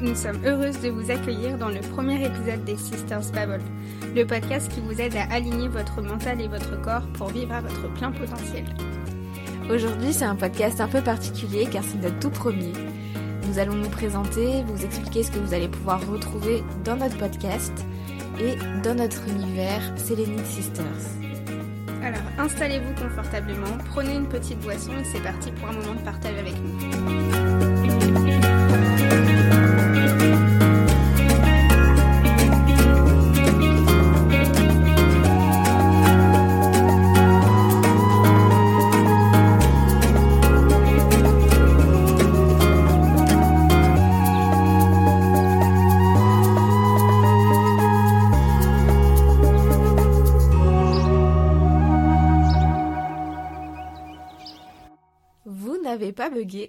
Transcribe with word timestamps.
Nous 0.00 0.14
sommes 0.14 0.38
heureuses 0.46 0.80
de 0.80 0.90
vous 0.90 1.10
accueillir 1.10 1.58
dans 1.58 1.70
le 1.70 1.80
premier 1.80 2.24
épisode 2.24 2.62
des 2.64 2.76
Sisters 2.76 3.32
Babble, 3.32 3.60
le 4.14 4.24
podcast 4.24 4.70
qui 4.70 4.80
vous 4.80 5.00
aide 5.00 5.16
à 5.16 5.24
aligner 5.34 5.66
votre 5.66 6.00
mental 6.00 6.40
et 6.40 6.46
votre 6.46 6.80
corps 6.80 7.06
pour 7.14 7.30
vivre 7.30 7.52
à 7.52 7.60
votre 7.60 7.92
plein 7.94 8.12
potentiel. 8.12 8.64
Aujourd'hui, 9.68 10.12
c'est 10.12 10.24
un 10.24 10.36
podcast 10.36 10.80
un 10.80 10.86
peu 10.86 11.00
particulier 11.00 11.66
car 11.66 11.82
c'est 11.82 12.00
notre 12.00 12.18
tout 12.20 12.30
premier. 12.30 12.72
Nous 13.48 13.58
allons 13.58 13.74
nous 13.74 13.88
présenter, 13.88 14.62
vous 14.68 14.84
expliquer 14.84 15.24
ce 15.24 15.32
que 15.32 15.40
vous 15.40 15.52
allez 15.52 15.68
pouvoir 15.68 16.00
retrouver 16.08 16.62
dans 16.84 16.96
notre 16.96 17.18
podcast 17.18 17.72
et 18.40 18.54
dans 18.84 18.94
notre 18.94 19.28
univers 19.28 19.82
Selenite 19.96 20.46
Sisters. 20.46 20.84
Alors 22.04 22.22
installez-vous 22.38 22.94
confortablement, 23.02 23.76
prenez 23.90 24.14
une 24.14 24.28
petite 24.28 24.60
boisson 24.60 24.92
et 24.92 25.04
c'est 25.04 25.22
parti 25.22 25.50
pour 25.50 25.68
un 25.68 25.72
moment 25.72 25.94
de 25.94 26.04
partage 26.04 26.38
avec 26.38 26.54
nous. 26.54 27.67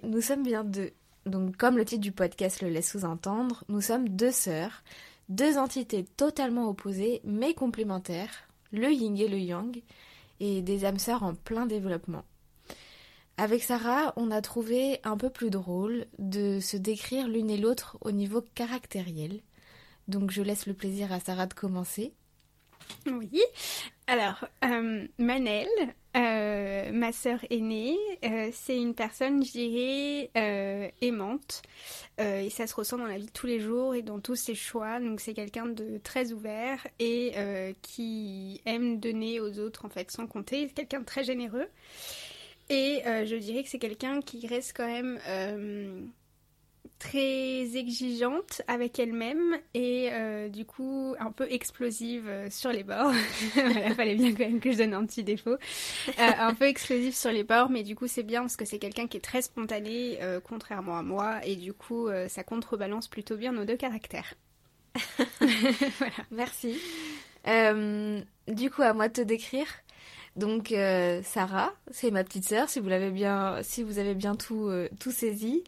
Nous 0.04 0.20
sommes 0.20 0.42
bien 0.42 0.64
deux. 0.64 0.92
Donc 1.26 1.56
comme 1.56 1.76
le 1.76 1.84
titre 1.84 2.00
du 2.00 2.12
podcast 2.12 2.62
le 2.62 2.68
laisse 2.68 2.90
sous-entendre, 2.90 3.64
nous 3.68 3.80
sommes 3.80 4.08
deux 4.08 4.32
sœurs, 4.32 4.82
deux 5.28 5.58
entités 5.58 6.04
totalement 6.16 6.68
opposées 6.68 7.20
mais 7.24 7.54
complémentaires, 7.54 8.48
le 8.72 8.90
yin 8.90 9.16
et 9.16 9.28
le 9.28 9.38
yang, 9.38 9.82
et 10.40 10.62
des 10.62 10.84
âmes 10.84 10.98
sœurs 10.98 11.22
en 11.22 11.34
plein 11.34 11.66
développement. 11.66 12.24
Avec 13.36 13.62
Sarah, 13.62 14.12
on 14.16 14.30
a 14.30 14.42
trouvé 14.42 15.00
un 15.02 15.16
peu 15.16 15.30
plus 15.30 15.50
drôle 15.50 16.06
de 16.18 16.60
se 16.60 16.76
décrire 16.76 17.26
l'une 17.26 17.48
et 17.48 17.56
l'autre 17.56 17.96
au 18.02 18.10
niveau 18.10 18.42
caractériel. 18.54 19.40
Donc 20.08 20.30
je 20.30 20.42
laisse 20.42 20.66
le 20.66 20.74
plaisir 20.74 21.12
à 21.12 21.20
Sarah 21.20 21.46
de 21.46 21.54
commencer. 21.54 22.12
Oui. 23.06 23.42
Alors, 24.06 24.44
euh, 24.64 25.06
Manel, 25.18 25.68
euh, 26.16 26.90
ma 26.92 27.12
sœur 27.12 27.38
aînée, 27.48 27.96
euh, 28.24 28.50
c'est 28.52 28.76
une 28.76 28.94
personne, 28.94 29.44
je 29.44 29.52
dirais, 29.52 30.90
aimante. 31.00 31.62
Et 32.18 32.50
ça 32.50 32.66
se 32.66 32.74
ressent 32.74 32.98
dans 32.98 33.06
la 33.06 33.16
vie 33.16 33.26
de 33.26 33.30
tous 33.30 33.46
les 33.46 33.60
jours 33.60 33.94
et 33.94 34.02
dans 34.02 34.20
tous 34.20 34.36
ses 34.36 34.54
choix. 34.54 35.00
Donc, 35.00 35.20
c'est 35.20 35.32
quelqu'un 35.32 35.66
de 35.66 35.98
très 36.02 36.32
ouvert 36.32 36.86
et 36.98 37.32
qui 37.82 38.60
aime 38.66 39.00
donner 39.00 39.40
aux 39.40 39.58
autres, 39.58 39.86
en 39.86 39.88
fait, 39.88 40.10
sans 40.10 40.26
compter. 40.26 40.66
C'est 40.68 40.74
quelqu'un 40.74 41.00
de 41.00 41.06
très 41.06 41.24
généreux. 41.24 41.68
Et 42.68 43.00
je 43.04 43.36
dirais 43.36 43.62
que 43.62 43.70
c'est 43.70 43.78
quelqu'un 43.78 44.20
qui 44.20 44.46
reste 44.46 44.76
quand 44.76 44.86
même 44.86 46.10
très 47.00 47.76
exigeante 47.76 48.62
avec 48.68 48.98
elle-même 48.98 49.56
et 49.72 50.10
euh, 50.12 50.48
du 50.48 50.66
coup 50.66 51.14
un 51.18 51.32
peu 51.32 51.50
explosive 51.50 52.28
euh, 52.28 52.50
sur 52.50 52.70
les 52.70 52.84
bords. 52.84 53.12
Il 53.56 53.94
fallait 53.94 54.14
bien 54.14 54.32
quand 54.32 54.44
même 54.44 54.60
que 54.60 54.70
je 54.70 54.76
donne 54.76 54.92
un 54.92 55.04
petit 55.06 55.24
défaut. 55.24 55.56
Euh, 55.56 56.14
un 56.18 56.54
peu 56.54 56.66
explosive 56.66 57.16
sur 57.16 57.32
les 57.32 57.42
bords, 57.42 57.70
mais 57.70 57.82
du 57.82 57.96
coup 57.96 58.06
c'est 58.06 58.22
bien 58.22 58.42
parce 58.42 58.56
que 58.56 58.66
c'est 58.66 58.78
quelqu'un 58.78 59.06
qui 59.08 59.16
est 59.16 59.22
très 59.22 59.42
spontané, 59.42 60.18
contrairement 60.44 60.98
à 60.98 61.02
moi, 61.02 61.40
et 61.44 61.56
du 61.56 61.72
coup 61.72 62.08
ça 62.28 62.44
contrebalance 62.44 63.08
plutôt 63.08 63.36
bien 63.36 63.52
nos 63.52 63.64
deux 63.64 63.76
caractères. 63.76 64.34
voilà. 65.40 66.12
Merci. 66.30 66.78
Du 68.46 68.70
coup, 68.70 68.82
à 68.82 68.92
moi 68.92 69.08
de 69.08 69.14
te 69.14 69.20
décrire. 69.22 69.66
Donc, 70.36 70.74
Sarah, 71.24 71.72
c'est 71.90 72.10
ma 72.10 72.24
petite 72.24 72.44
sœur, 72.44 72.68
si 72.68 72.78
vous 72.78 72.88
l'avez 72.88 73.10
bien, 73.10 73.58
si 73.62 73.82
vous 73.82 73.98
avez 73.98 74.14
bien 74.14 74.36
tout, 74.36 74.70
tout 74.98 75.12
saisi. 75.12 75.64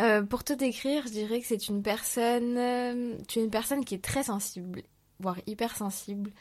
Euh, 0.00 0.22
pour 0.22 0.42
te 0.42 0.52
décrire, 0.52 1.06
je 1.06 1.12
dirais 1.12 1.40
que 1.40 1.46
c'est 1.46 1.68
une 1.68 1.82
personne, 1.82 2.56
euh, 2.58 3.16
tu 3.28 3.38
es 3.38 3.44
une 3.44 3.50
personne 3.50 3.84
qui 3.84 3.94
est 3.94 4.02
très 4.02 4.24
sensible, 4.24 4.82
voire 5.20 5.38
hyper 5.46 5.76
sensible 5.76 6.32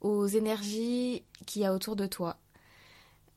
aux 0.00 0.26
énergies 0.26 1.24
qu'il 1.46 1.62
y 1.62 1.64
a 1.64 1.74
autour 1.74 1.96
de 1.96 2.06
toi. 2.06 2.36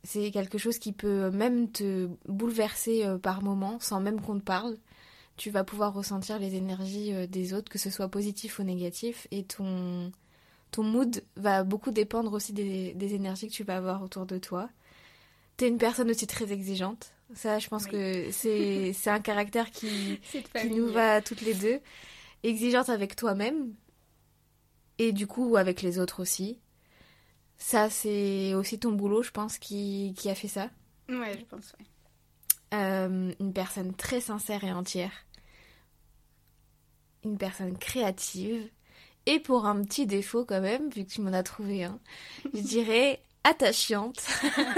C'est 0.03 0.29
quelque 0.29 0.59
chose 0.59 0.77
qui 0.77 0.91
peut 0.93 1.31
même 1.31 1.71
te 1.71 2.07
bouleverser 2.27 3.05
euh, 3.05 3.17
par 3.17 3.41
moments, 3.41 3.79
sans 3.79 3.99
même 3.99 4.21
qu'on 4.21 4.37
te 4.37 4.43
parle. 4.43 4.77
Tu 5.37 5.49
vas 5.49 5.63
pouvoir 5.63 5.93
ressentir 5.93 6.37
les 6.39 6.55
énergies 6.55 7.13
euh, 7.13 7.27
des 7.27 7.53
autres, 7.53 7.71
que 7.71 7.79
ce 7.79 7.89
soit 7.89 8.09
positif 8.09 8.59
ou 8.59 8.63
négatif, 8.63 9.27
et 9.31 9.43
ton, 9.43 10.11
ton 10.71 10.83
mood 10.83 11.23
va 11.37 11.63
beaucoup 11.63 11.91
dépendre 11.91 12.33
aussi 12.33 12.53
des, 12.53 12.93
des 12.93 13.15
énergies 13.15 13.47
que 13.47 13.53
tu 13.53 13.63
vas 13.63 13.77
avoir 13.77 14.03
autour 14.03 14.27
de 14.27 14.37
toi. 14.37 14.69
T'es 15.57 15.67
une 15.69 15.79
personne 15.79 16.11
aussi 16.11 16.27
très 16.27 16.51
exigeante. 16.51 17.14
Ça, 17.33 17.59
je 17.59 17.67
pense 17.67 17.85
Oui. 17.85 17.91
que 17.91 18.31
c'est 18.31 18.93
c'est 18.97 19.09
un 19.09 19.19
caractère 19.19 19.71
qui, 19.71 20.19
qui 20.21 20.69
nous 20.69 20.87
va 20.91 21.21
toutes 21.21 21.41
les 21.41 21.53
deux. 21.55 21.79
Exigeante 22.43 22.89
avec 22.89 23.15
toi-même 23.15 23.73
et 24.99 25.11
du 25.11 25.25
coup 25.27 25.55
avec 25.57 25.81
les 25.81 25.97
autres 25.99 26.21
aussi. 26.21 26.59
Ça, 27.57 27.89
c'est 27.89 28.53
aussi 28.53 28.77
ton 28.79 28.91
boulot, 28.91 29.23
je 29.23 29.31
pense, 29.31 29.57
qui, 29.57 30.13
qui 30.17 30.29
a 30.29 30.35
fait 30.35 30.47
ça. 30.49 30.69
Ouais, 31.09 31.37
je 31.39 31.45
pense, 31.45 31.73
ouais. 31.79 31.85
Euh, 32.77 33.33
une 33.39 33.53
personne 33.53 33.93
très 33.95 34.19
sincère 34.19 34.63
et 34.63 34.71
entière. 34.73 35.11
Une 37.23 37.37
personne 37.37 37.77
créative. 37.77 38.69
Et 39.25 39.39
pour 39.39 39.65
un 39.65 39.81
petit 39.83 40.05
défaut 40.05 40.45
quand 40.45 40.61
même, 40.61 40.89
vu 40.89 41.05
que 41.05 41.09
tu 41.11 41.21
m'en 41.21 41.33
as 41.33 41.43
trouvé 41.43 41.83
un, 41.85 41.99
je 42.53 42.59
dirais 42.61 43.21
attachante. 43.45 44.25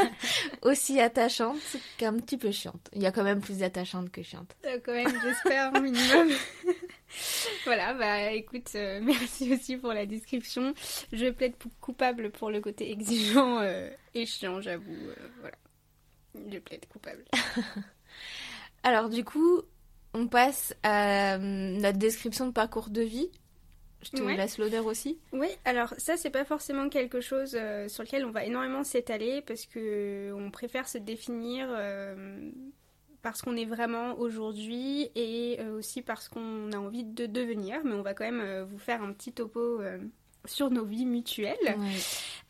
Aussi 0.62 1.00
attachante 1.00 1.78
qu'un 1.98 2.14
petit 2.14 2.38
peu 2.38 2.52
chiante. 2.52 2.90
Il 2.94 3.02
y 3.02 3.06
a 3.06 3.12
quand 3.12 3.24
même 3.24 3.40
plus 3.40 3.60
d'attachante 3.60 4.12
que 4.12 4.22
chiante. 4.22 4.56
Euh, 4.66 4.78
quand 4.86 4.94
même, 4.94 5.12
j'espère, 5.24 5.74
un 5.74 5.80
minimum. 5.80 6.30
voilà, 7.66 7.94
bah 7.94 8.32
écoute, 8.34 8.70
euh, 8.76 9.00
merci 9.04 9.54
aussi 9.54 9.78
pour 9.78 9.94
la 9.94 10.06
description. 10.06 10.74
Je 11.14 11.30
plaide 11.30 11.54
coupable 11.80 12.30
pour 12.30 12.52
le 12.52 12.60
côté 12.60 12.92
exigeant 12.92 13.60
euh, 13.60 13.90
et 14.14 14.26
chiant, 14.26 14.62
j'avoue. 14.62 14.92
euh, 14.92 15.16
voilà. 15.40 15.56
Je 16.52 16.60
plaide 16.60 16.86
coupable. 16.88 17.24
Alors 18.84 19.10
du 19.10 19.24
coup, 19.24 19.62
on 20.14 20.28
passe 20.28 20.76
à 20.84 21.38
notre 21.40 21.98
description 21.98 22.48
de 22.48 22.52
parcours 22.52 22.90
de 22.90 23.02
vie. 23.02 23.32
Je 24.14 24.18
te 24.18 24.24
Ouais. 24.24 24.36
laisse 24.38 24.58
l'honneur 24.58 24.86
aussi? 24.86 25.20
Oui, 25.34 25.48
alors 25.66 25.94
ça, 25.98 26.18
c'est 26.18 26.30
pas 26.30 26.46
forcément 26.46 26.90
quelque 26.90 27.20
chose 27.22 27.56
euh, 27.60 27.88
sur 27.88 28.04
lequel 28.04 28.26
on 28.26 28.32
va 28.32 28.46
énormément 28.46 28.84
s'étaler 28.84 29.42
parce 29.42 29.66
que 29.66 29.80
euh, 29.80 30.36
on 30.36 30.50
préfère 30.52 30.88
se 30.88 30.98
définir 30.98 31.68
euh, 31.70 32.50
parce 33.22 33.42
qu'on 33.42 33.56
est 33.58 33.66
vraiment 33.66 34.18
aujourd'hui 34.20 35.10
et 35.16 35.58
euh, 35.60 35.78
aussi 35.78 36.02
parce 36.02 36.30
qu'on 36.30 36.72
a 36.72 36.78
envie 36.78 37.04
de 37.04 37.26
devenir. 37.26 37.82
Mais 37.84 37.94
on 37.94 38.02
va 38.02 38.14
quand 38.14 38.30
même 38.32 38.62
vous 38.64 38.78
faire 38.80 39.02
un 39.04 39.12
petit 39.14 39.34
topo 39.34 39.82
sur 40.48 40.70
nos 40.70 40.86
vies 40.86 41.06
mutuelles. 41.06 41.78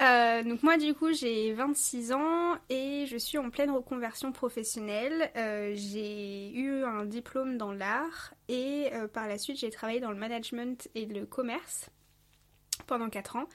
Euh, 0.01 0.43
donc 0.43 0.61
moi 0.61 0.77
du 0.77 0.93
coup 0.93 1.11
j'ai 1.11 1.53
26 1.53 2.11
ans 2.11 2.55
et 2.69 3.05
je 3.07 3.17
suis 3.17 3.37
en 3.37 3.49
pleine 3.49 3.71
reconversion 3.71 4.31
professionnelle. 4.31 5.31
Euh, 5.35 5.73
j'ai 5.75 6.51
eu 6.51 6.83
un 6.83 7.05
diplôme 7.05 7.57
dans 7.57 7.71
l'art 7.71 8.33
et 8.47 8.89
euh, 8.93 9.07
par 9.07 9.27
la 9.27 9.37
suite 9.37 9.59
j'ai 9.59 9.71
travaillé 9.71 9.99
dans 9.99 10.11
le 10.11 10.17
management 10.17 10.87
et 10.93 11.05
le 11.05 11.25
commerce 11.25 11.89
pendant 12.87 13.09
4 13.09 13.35
ans. 13.35 13.45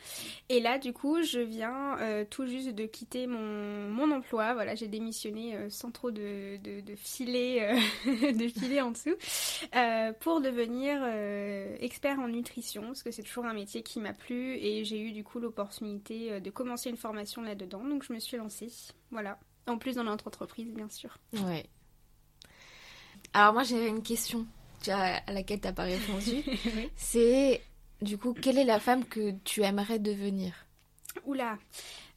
Et 0.48 0.60
là 0.60 0.78
du 0.78 0.92
coup 0.92 1.22
je 1.22 1.40
viens 1.40 1.98
euh, 1.98 2.24
tout 2.28 2.46
juste 2.46 2.68
de 2.70 2.86
quitter 2.86 3.26
mon, 3.26 3.88
mon 3.90 4.10
emploi. 4.12 4.54
Voilà 4.54 4.74
j'ai 4.74 4.88
démissionné 4.88 5.56
euh, 5.56 5.70
sans 5.70 5.90
trop 5.90 6.10
de, 6.10 6.56
de, 6.58 6.80
de 6.80 6.94
filet, 6.94 7.74
euh, 8.06 8.32
de 8.32 8.48
filet 8.48 8.80
en 8.80 8.92
dessous 8.92 9.16
pour 10.20 10.40
devenir 10.40 11.02
expert 11.80 12.18
en 12.18 12.28
nutrition 12.28 12.82
parce 12.82 13.02
que 13.02 13.10
c'est 13.10 13.22
toujours 13.22 13.46
un 13.46 13.54
métier 13.54 13.82
qui 13.82 14.00
m'a 14.00 14.12
plu 14.12 14.56
et 14.56 14.84
j'ai 14.84 15.00
eu 15.00 15.12
du 15.12 15.24
coup 15.24 15.38
l'opportunité 15.38 16.40
de 16.40 16.50
commencer 16.50 16.90
une 16.90 16.96
formation 16.96 17.42
là-dedans 17.42 17.84
donc 17.84 18.04
je 18.04 18.12
me 18.12 18.18
suis 18.18 18.36
lancée 18.36 18.70
voilà 19.10 19.38
en 19.66 19.78
plus 19.78 19.96
dans 19.96 20.04
notre 20.04 20.26
entreprise 20.28 20.72
bien 20.72 20.88
sûr 20.88 21.18
Ouais. 21.32 21.66
Alors 23.32 23.54
moi 23.54 23.62
j'avais 23.62 23.88
une 23.88 24.02
question 24.02 24.46
tu 24.82 24.90
à 24.90 25.20
laquelle 25.28 25.60
t'as 25.60 25.72
pas 25.72 25.84
répondu. 25.84 26.42
C'est 26.96 27.62
du 28.02 28.18
coup 28.18 28.34
quelle 28.34 28.58
est 28.58 28.64
la 28.64 28.80
femme 28.80 29.04
que 29.04 29.32
tu 29.44 29.62
aimerais 29.62 29.98
devenir? 29.98 30.52
Oula 31.26 31.58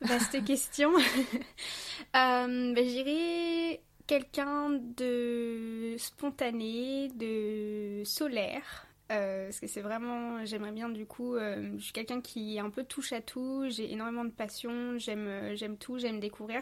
vaste 0.02 0.44
question 0.46 0.92
euh, 2.16 2.74
dirais 2.74 3.82
quelqu'un 4.08 4.70
de 4.98 5.96
spontané 5.98 7.10
de 7.16 8.04
solaire 8.06 8.88
Euh, 9.12 9.46
parce 9.46 9.60
que 9.60 9.68
c'est 9.68 9.82
vraiment, 9.82 10.44
j'aimerais 10.46 10.72
bien 10.72 10.90
du 10.90 11.06
coup, 11.06 11.36
euh, 11.36 11.74
je 11.78 11.84
suis 11.84 11.94
quelqu'un 11.94 12.22
qui 12.22 12.56
est 12.56 12.60
un 12.60 12.72
peu 12.72 12.84
touche 12.84 13.14
à 13.14 13.22
tout, 13.22 13.66
j'ai 13.70 13.92
énormément 13.92 14.26
de 14.26 14.32
passion, 14.32 14.98
j'aime 14.98 15.28
euh, 15.28 15.56
j'aime 15.56 15.78
tout, 15.78 16.00
j'aime 16.00 16.20
découvrir. 16.20 16.62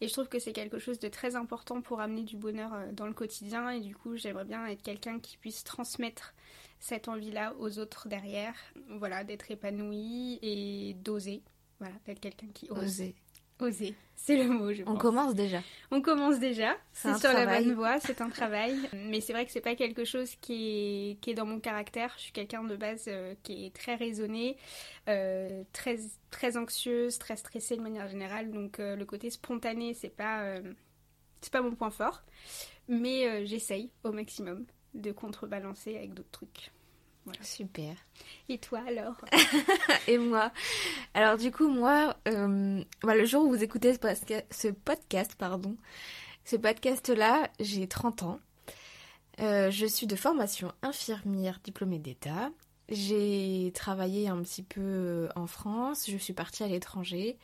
Et 0.00 0.08
je 0.08 0.12
trouve 0.12 0.28
que 0.28 0.40
c'est 0.40 0.52
quelque 0.52 0.80
chose 0.80 0.98
de 0.98 1.08
très 1.08 1.36
important 1.36 1.80
pour 1.80 2.00
amener 2.00 2.24
du 2.24 2.36
bonheur 2.36 2.72
dans 2.92 3.06
le 3.06 3.12
quotidien. 3.12 3.70
Et 3.70 3.80
du 3.80 3.94
coup, 3.94 4.16
j'aimerais 4.16 4.44
bien 4.44 4.66
être 4.66 4.82
quelqu'un 4.82 5.20
qui 5.20 5.36
puisse 5.36 5.62
transmettre 5.62 6.34
cette 6.78 7.08
envie-là 7.08 7.54
aux 7.58 7.78
autres 7.78 8.08
derrière. 8.08 8.54
Voilà, 8.88 9.24
d'être 9.24 9.50
épanoui 9.50 10.38
et 10.42 10.94
d'oser. 10.94 11.42
Voilà, 11.78 11.94
d'être 12.06 12.20
quelqu'un 12.20 12.48
qui 12.54 12.70
ose. 12.70 12.78
Oser. 12.78 13.14
Oser, 13.58 13.94
c'est 14.16 14.36
le 14.36 14.50
mot, 14.50 14.70
je 14.70 14.82
pense. 14.82 14.94
On 14.94 14.98
commence 14.98 15.34
déjà. 15.34 15.62
On 15.90 16.02
commence 16.02 16.38
déjà. 16.38 16.76
C'est 16.92 17.16
sur 17.16 17.32
la 17.32 17.46
bonne 17.46 17.72
voie, 17.72 17.98
c'est 18.00 18.20
un 18.20 18.28
travail. 18.28 18.76
Mais 18.92 19.22
c'est 19.22 19.32
vrai 19.32 19.46
que 19.46 19.52
c'est 19.52 19.62
pas 19.62 19.74
quelque 19.74 20.04
chose 20.04 20.34
qui 20.42 21.12
est, 21.12 21.20
qui 21.22 21.30
est 21.30 21.34
dans 21.34 21.46
mon 21.46 21.58
caractère. 21.58 22.12
Je 22.16 22.24
suis 22.24 22.32
quelqu'un 22.32 22.64
de 22.64 22.76
base 22.76 23.06
euh, 23.08 23.34
qui 23.42 23.64
est 23.64 23.74
très 23.74 23.94
raisonné, 23.94 24.58
euh, 25.08 25.64
très, 25.72 25.96
très 26.30 26.58
anxieuse, 26.58 27.18
très 27.18 27.36
stressée 27.36 27.78
de 27.78 27.82
manière 27.82 28.08
générale. 28.08 28.50
Donc 28.50 28.78
euh, 28.78 28.94
le 28.94 29.06
côté 29.06 29.30
spontané, 29.30 29.94
c'est 29.94 30.14
pas, 30.14 30.56
c'est 31.40 31.52
pas 31.52 31.62
mon 31.62 31.74
point 31.74 31.90
fort. 31.90 32.22
Mais 32.88 33.46
j'essaye 33.46 33.90
au 34.04 34.12
maximum 34.12 34.66
de 34.96 35.12
contrebalancer 35.12 35.96
avec 35.96 36.14
d'autres 36.14 36.30
trucs. 36.30 36.70
Super. 37.42 37.96
Et 38.48 38.58
toi 38.58 38.80
alors 38.86 39.16
Et 40.08 40.18
moi 40.18 40.52
Alors 41.14 41.36
du 41.36 41.50
coup, 41.50 41.68
moi, 41.68 42.16
euh, 42.28 42.82
bah, 43.02 43.14
le 43.14 43.24
jour 43.24 43.44
où 43.44 43.48
vous 43.48 43.62
écoutez 43.62 43.92
ce, 43.92 44.68
podcast, 44.68 45.34
pardon, 45.36 45.76
ce 46.44 46.56
podcast-là, 46.56 47.50
j'ai 47.60 47.88
30 47.88 48.22
ans. 48.22 48.40
Euh, 49.40 49.70
je 49.70 49.86
suis 49.86 50.06
de 50.06 50.16
formation 50.16 50.72
infirmière 50.82 51.60
diplômée 51.62 51.98
d'État. 51.98 52.50
J'ai 52.88 53.72
travaillé 53.74 54.28
un 54.28 54.40
petit 54.42 54.62
peu 54.62 54.80
euh, 54.80 55.28
en 55.34 55.46
France, 55.46 56.08
je 56.08 56.16
suis 56.16 56.32
partie 56.32 56.62
à 56.62 56.68
l'étranger. 56.68 57.36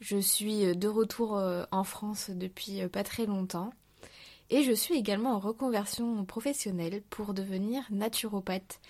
Je 0.00 0.16
suis 0.16 0.76
de 0.76 0.86
retour 0.86 1.42
en 1.72 1.82
France 1.82 2.30
depuis 2.30 2.86
pas 2.86 3.02
très 3.02 3.26
longtemps. 3.26 3.72
Et 4.50 4.62
je 4.62 4.72
suis 4.72 4.94
également 4.94 5.32
en 5.32 5.38
reconversion 5.38 6.24
professionnelle 6.24 7.02
pour 7.10 7.34
devenir 7.34 7.82
naturopathe. 7.90 8.80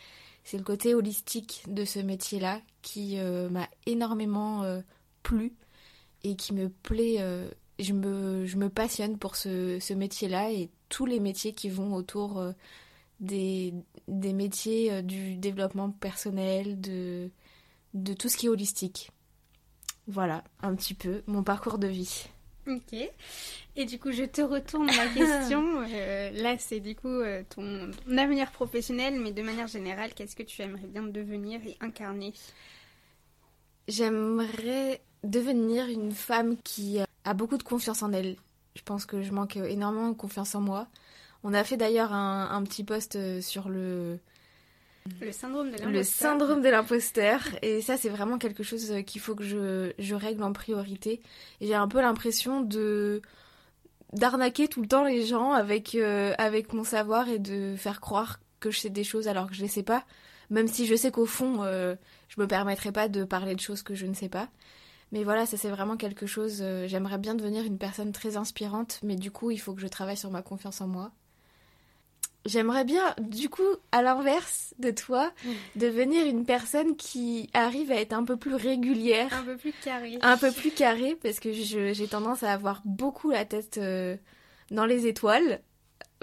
C'est 0.45 0.57
le 0.57 0.65
côté 0.65 0.95
holistique 0.95 1.65
de 1.67 1.85
ce 1.85 1.99
métier-là 1.99 2.63
qui 2.81 3.19
euh, 3.19 3.51
m'a 3.51 3.69
énormément 3.87 4.63
euh, 4.63 4.81
plu 5.23 5.53
et 6.23 6.37
qui 6.37 6.55
me 6.55 6.69
plaît. 6.69 7.17
euh, 7.19 7.51
je, 7.79 7.93
me, 7.93 8.69
passionne 8.69 9.19
pour 9.19 9.37
ce, 9.37 9.93
métier-là 9.93 10.53
et 10.53 10.71
tous 10.89 11.07
les 11.07 11.21
métiers 11.21 11.53
qui 11.53 11.69
vont 11.69 11.95
autour 11.95 12.43
des, 13.21 13.75
métiers 14.09 15.03
du 15.03 15.37
développement 15.37 15.91
personnel, 15.91 16.81
de 16.81 17.31
tout 18.15 18.29
ce 18.29 18.37
qui 18.37 18.47
est 18.47 18.49
holistique. 18.49 19.11
Voilà, 20.07 20.43
un 20.63 20.75
petit 20.75 20.95
peu 20.95 21.23
mon 21.27 21.43
parcours 21.43 21.79
de 21.79 21.89
vie. 21.89 22.31
Ok. 22.69 22.94
Et 23.76 23.85
du 23.85 23.99
coup, 23.99 24.12
je 24.12 24.25
te 24.25 24.43
retourne 24.43 24.87
ma 24.87 25.06
question. 25.09 25.65
Euh, 25.88 26.31
là, 26.32 26.56
c'est 26.59 26.81
du 26.81 26.94
coup 26.94 27.09
euh, 27.09 27.43
ton, 27.49 27.91
ton 27.91 28.19
avenir 28.19 28.50
professionnel, 28.50 29.19
mais 29.19 29.32
de 29.32 29.43
manière 29.43 29.67
générale, 29.67 30.12
qu'est-ce 30.15 30.37
que 30.37 30.43
tu 30.43 30.61
aimerais 30.62 30.87
bien 30.87 31.03
devenir 31.03 31.61
et 31.67 31.76
incarner? 31.81 32.32
J'aimerais 33.87 35.00
devenir 35.25 35.87
une 35.87 36.12
femme 36.12 36.56
qui 36.62 36.99
a 37.25 37.35
beaucoup 37.35 37.56
de 37.56 37.62
confiance 37.62 38.03
en 38.03 38.12
elle. 38.12 38.37
Je 38.75 38.82
pense 38.82 39.06
que 39.06 39.23
je 39.23 39.32
manque 39.32 39.56
énormément 39.56 40.11
de 40.11 40.17
confiance 40.17 40.55
en 40.55 40.61
moi. 40.61 40.88
On 41.43 41.55
a 41.55 41.64
fait 41.64 41.76
d'ailleurs 41.76 42.12
un, 42.12 42.50
un 42.50 42.62
petit 42.64 42.85
post 42.85 43.17
euh, 43.17 43.41
sur 43.41 43.69
le, 43.69 44.19
Le 45.21 45.33
syndrome 45.33 45.67
de 45.69 45.73
l'imposteur. 45.73 45.93
le 45.93 46.03
syndrome 46.05 46.63
de 46.63 46.69
l'imposteur. 46.69 47.41
Et 47.63 47.81
ça, 47.83 47.97
c'est 47.97 48.09
vraiment 48.09 48.39
quelque 48.39 48.63
chose 48.63 48.91
euh, 48.93 49.03
qu'il 49.03 49.21
faut 49.21 49.35
que 49.35 49.45
je, 49.45 49.93
je 49.99 50.15
règle 50.15 50.43
en 50.43 50.53
priorité. 50.53 51.21
J'ai 51.61 51.75
un 51.75 51.89
peu 51.89 52.01
l'impression 52.01 52.61
de 52.61 53.23
d'arnaquer 54.13 54.69
tout 54.69 54.81
le 54.81 54.89
temps 54.89 55.05
les 55.05 55.27
gens 55.27 55.53
avec, 55.53 55.95
euh, 55.95 56.33
avec 56.39 56.73
mon 56.73 56.85
savoir 56.85 57.29
et 57.29 57.39
de 57.39 57.75
faire 57.77 58.01
croire 58.01 58.41
que 58.61 58.71
je 58.71 58.79
sais 58.81 58.91
des 58.91 59.05
choses 59.05 59.29
alors 59.29 59.49
que 59.49 59.55
je 59.55 59.61
les 59.63 59.69
sais 59.69 59.83
pas. 59.83 60.05
Même 60.51 60.67
si 60.67 60.87
je 60.87 60.95
sais 60.95 61.11
qu'au 61.11 61.27
fond, 61.27 61.63
euh, 61.63 61.95
je 62.29 62.41
me 62.41 62.47
permettrai 62.47 62.91
pas 62.91 63.09
de 63.09 63.25
parler 63.25 63.55
de 63.55 63.61
choses 63.61 63.83
que 63.83 63.95
je 63.95 64.07
ne 64.07 64.15
sais 64.15 64.31
pas. 64.31 64.49
Mais 65.13 65.25
voilà, 65.25 65.45
ça 65.47 65.57
c'est 65.59 65.69
vraiment 65.69 65.97
quelque 65.97 66.27
chose. 66.27 66.59
euh, 66.63 66.87
J'aimerais 66.89 67.19
bien 67.19 67.35
devenir 67.35 67.65
une 67.65 67.77
personne 67.79 68.13
très 68.13 68.37
inspirante, 68.39 68.99
mais 69.03 69.17
du 69.17 69.31
coup, 69.31 69.51
il 69.51 69.59
faut 69.59 69.75
que 69.75 69.81
je 69.83 69.87
travaille 69.89 70.17
sur 70.17 70.31
ma 70.31 70.41
confiance 70.43 70.81
en 70.81 70.87
moi. 70.89 71.13
J'aimerais 72.46 72.85
bien, 72.85 73.14
du 73.19 73.49
coup, 73.50 73.62
à 73.93 74.00
l'inverse 74.00 74.73
de 74.79 74.90
toi, 74.90 75.32
devenir 75.76 76.25
une 76.25 76.46
personne 76.46 76.96
qui 76.96 77.50
arrive 77.52 77.90
à 77.93 77.96
être 77.96 78.12
un 78.14 78.25
peu 78.25 78.37
plus 78.37 78.55
régulière, 78.55 79.29
Un 79.32 79.43
peu 79.44 79.56
plus 79.56 79.73
carré. 79.85 80.19
un 80.23 80.37
peu 80.38 80.50
plus 80.52 80.70
carrée, 80.70 81.17
parce 81.23 81.40
que 81.40 81.52
j'ai 81.52 82.06
tendance 82.08 82.43
à 82.43 82.52
avoir 82.52 82.81
beaucoup 82.87 83.31
la 83.31 83.44
tête 83.44 83.76
euh, 83.79 84.17
dans 84.70 84.87
les 84.87 85.06
étoiles, 85.06 85.61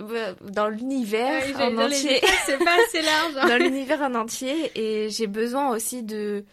euh, 0.01 0.33
dans 0.41 0.67
l'univers 0.67 1.41
en 1.61 1.77
entier 1.85 2.21
c'est 2.45 2.57
pas 2.57 2.75
assez 2.87 3.01
large. 3.01 3.33
hein. 3.37 3.47
dans 3.47 3.57
l'univers 3.63 4.01
en 4.01 4.15
entier 4.15 4.71
et 4.75 5.09
j'ai 5.09 5.27
besoin 5.27 5.69
aussi 5.69 6.01
de, 6.03 6.43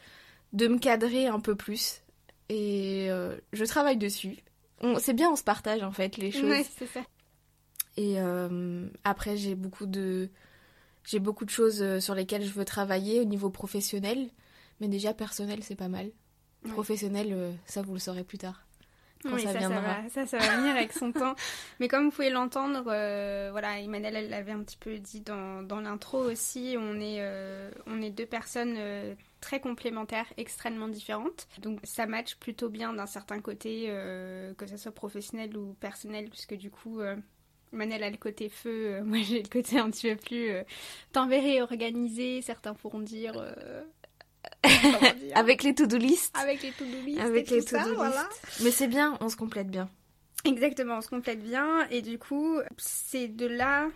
de 0.52 0.68
me 0.68 0.78
cadrer 0.78 1.26
un 1.26 1.40
peu 1.40 1.54
plus. 1.56 2.02
Et 2.50 3.06
euh, 3.10 3.36
je 3.52 3.64
travaille 3.64 3.96
dessus. 3.96 4.36
C'est 4.98 5.14
bien, 5.14 5.30
on 5.30 5.36
se 5.36 5.44
partage 5.44 5.82
en 5.82 5.92
fait 5.92 6.16
les 6.18 6.30
choses. 6.32 6.64
C'est 6.78 6.86
ça. 6.88 7.00
Et 7.96 8.20
euh, 8.20 8.88
après, 9.04 9.36
j'ai 9.36 9.54
beaucoup 9.54 9.86
de 9.86 10.28
j'ai 11.04 11.18
beaucoup 11.18 11.44
de 11.44 11.50
choses 11.50 11.82
euh, 11.82 12.00
sur 12.00 12.14
lesquelles 12.14 12.44
je 12.44 12.52
veux 12.52 12.64
travailler 12.64 13.20
au 13.20 13.24
niveau 13.24 13.50
professionnel, 13.50 14.30
mais 14.80 14.88
déjà 14.88 15.12
personnel, 15.12 15.62
c'est 15.62 15.76
pas 15.76 15.88
mal. 15.88 16.10
Ouais. 16.64 16.70
Professionnel, 16.70 17.28
euh, 17.32 17.52
ça 17.66 17.82
vous 17.82 17.92
le 17.94 17.98
saurez 17.98 18.24
plus 18.24 18.38
tard. 18.38 18.64
Quand 19.22 19.34
Oui, 19.34 19.42
ça 19.42 19.52
ça, 19.52 19.60
ça, 19.60 19.68
va, 19.68 20.08
ça, 20.08 20.26
ça 20.26 20.38
va 20.38 20.56
venir 20.56 20.74
avec 20.74 20.92
son 20.92 21.12
temps. 21.12 21.36
Mais 21.80 21.86
comme 21.86 22.06
vous 22.06 22.10
pouvez 22.10 22.30
l'entendre, 22.30 22.84
euh, 22.88 23.48
voilà, 23.52 23.78
Emmanuel, 23.78 24.16
elle 24.16 24.30
l'avait 24.30 24.52
un 24.52 24.62
petit 24.62 24.76
peu 24.76 24.98
dit 24.98 25.20
dans, 25.20 25.62
dans 25.62 25.80
l'intro 25.80 26.18
aussi, 26.18 26.74
on 26.76 27.00
est, 27.00 27.18
euh, 27.20 27.70
on 27.86 28.02
est 28.02 28.10
deux 28.10 28.26
personnes 28.26 28.74
euh, 28.78 29.14
très 29.40 29.60
complémentaires, 29.60 30.26
extrêmement 30.38 30.88
différentes. 30.88 31.46
Donc 31.60 31.78
ça 31.84 32.06
match 32.06 32.34
plutôt 32.36 32.68
bien 32.68 32.92
d'un 32.92 33.06
certain 33.06 33.40
côté, 33.40 33.86
que 34.58 34.66
ce 34.66 34.76
soit 34.76 34.92
professionnel 34.92 35.56
ou 35.56 35.74
personnel, 35.74 36.28
puisque 36.28 36.54
du 36.54 36.70
coup, 36.70 37.00
Emmanuel 37.72 38.02
a 38.02 38.10
le 38.10 38.16
côté 38.16 38.48
feu, 38.48 38.94
euh, 38.94 39.02
moi 39.04 39.19
j'ai 39.22 39.43
le 39.43 39.48
côté 39.48 39.79
un 39.79 39.91
petit 39.91 40.10
peu 40.10 40.17
plus 40.17 40.50
euh, 40.50 40.62
tempéré, 41.12 41.62
organisé. 41.62 42.43
Certains 42.43 42.74
pourront 42.74 43.00
dire... 43.00 43.34
euh, 43.36 43.82
dire 44.64 45.36
Avec 45.36 45.62
les 45.62 45.74
to-do 45.74 45.96
list. 45.96 46.36
avec 46.36 46.62
les 46.62 46.72
to-do 46.72 47.00
list 47.05 47.20
Avec 47.20 47.50
et 47.50 47.56
les 47.56 47.62
tout 47.62 47.69
ça, 47.69 47.84
to-do 47.84 47.94
voilà. 47.96 48.29
Mais 48.62 48.70
c'est 48.70 48.88
bien, 48.88 49.17
on 49.20 49.29
se 49.29 49.36
complète 49.36 49.70
bien. 49.70 49.88
Exactement, 50.44 50.98
on 50.98 51.00
se 51.00 51.08
complète 51.08 51.43
bien 51.43 51.86
et 51.91 52.02
du 52.02 52.19
coup, 52.19 52.58
c'est 52.76 53.29
de 53.29 53.46
là 53.46 53.88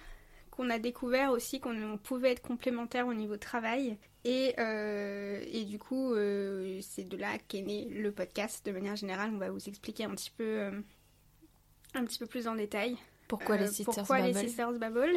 qu'on 0.52 0.70
a 0.70 0.78
découvert 0.78 1.32
aussi 1.32 1.60
qu'on 1.60 1.76
on 1.82 1.98
pouvait 1.98 2.32
être 2.32 2.42
complémentaires 2.42 3.06
au 3.08 3.14
niveau 3.14 3.36
travail 3.36 3.98
et, 4.24 4.54
euh, 4.58 5.40
et 5.46 5.64
du 5.64 5.78
coup, 5.78 6.12
euh, 6.14 6.80
c'est 6.82 7.04
de 7.04 7.16
là 7.16 7.38
qu'est 7.46 7.62
né 7.62 7.88
le 7.90 8.10
podcast. 8.10 8.66
De 8.66 8.72
manière 8.72 8.96
générale, 8.96 9.30
on 9.32 9.38
va 9.38 9.50
vous 9.50 9.68
expliquer 9.68 10.04
un 10.04 10.10
petit 10.10 10.30
peu, 10.30 10.44
euh, 10.44 10.70
un 11.94 12.04
petit 12.04 12.18
peu 12.18 12.26
plus 12.26 12.48
en 12.48 12.56
détail 12.56 12.96
Pourquoi 13.28 13.56
euh, 13.56 13.58
les 13.58 13.66
Sisters 13.68 13.94
pourquoi 13.94 14.18
Babble 14.20 14.32
les 14.38 14.46
Sisters 14.46 14.72
Babble. 14.72 15.12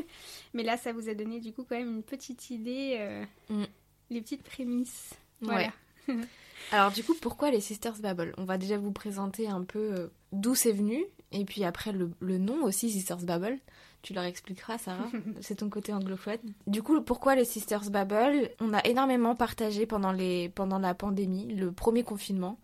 Mais 0.53 0.63
là, 0.63 0.77
ça 0.77 0.93
vous 0.93 1.09
a 1.09 1.13
donné 1.13 1.39
du 1.39 1.53
coup 1.53 1.63
quand 1.67 1.77
même 1.77 1.95
une 1.97 2.03
petite 2.03 2.49
idée, 2.49 2.95
euh, 2.99 3.23
Mm. 3.49 3.63
les 4.09 4.21
petites 4.21 4.43
prémices. 4.43 5.11
Ouais. 5.41 5.69
Voilà. 6.07 6.23
Alors 6.71 6.91
du 6.91 7.03
coup, 7.03 7.13
pourquoi 7.21 7.51
les 7.51 7.61
Sisters 7.61 7.97
Babble 7.99 8.33
On 8.37 8.43
va 8.43 8.57
déjà 8.57 8.77
vous 8.77 8.91
présenter 8.91 9.47
un 9.47 9.63
peu 9.63 9.79
euh, 9.93 10.07
d'où 10.33 10.55
c'est 10.55 10.71
venu, 10.73 11.03
et 11.31 11.45
puis 11.45 11.63
après 11.63 11.91
le, 11.91 12.11
le 12.19 12.37
nom 12.37 12.63
aussi, 12.63 12.89
Sisters 12.91 13.17
Babble. 13.23 13.57
Tu 14.01 14.13
leur 14.13 14.23
expliqueras, 14.23 14.77
Sarah. 14.77 15.09
c'est 15.41 15.55
ton 15.55 15.69
côté 15.69 15.91
anglophone. 15.93 16.39
Du 16.67 16.81
coup, 16.81 16.99
pourquoi 17.01 17.35
les 17.35 17.43
Sisters 17.45 17.89
Babble 17.91 18.49
On 18.61 18.73
a 18.73 18.79
énormément 18.85 19.35
partagé 19.35 19.85
pendant, 19.85 20.11
les, 20.13 20.47
pendant 20.49 20.79
la 20.79 20.93
pandémie, 20.93 21.53
le 21.53 21.71
premier 21.73 22.03
confinement. 22.03 22.59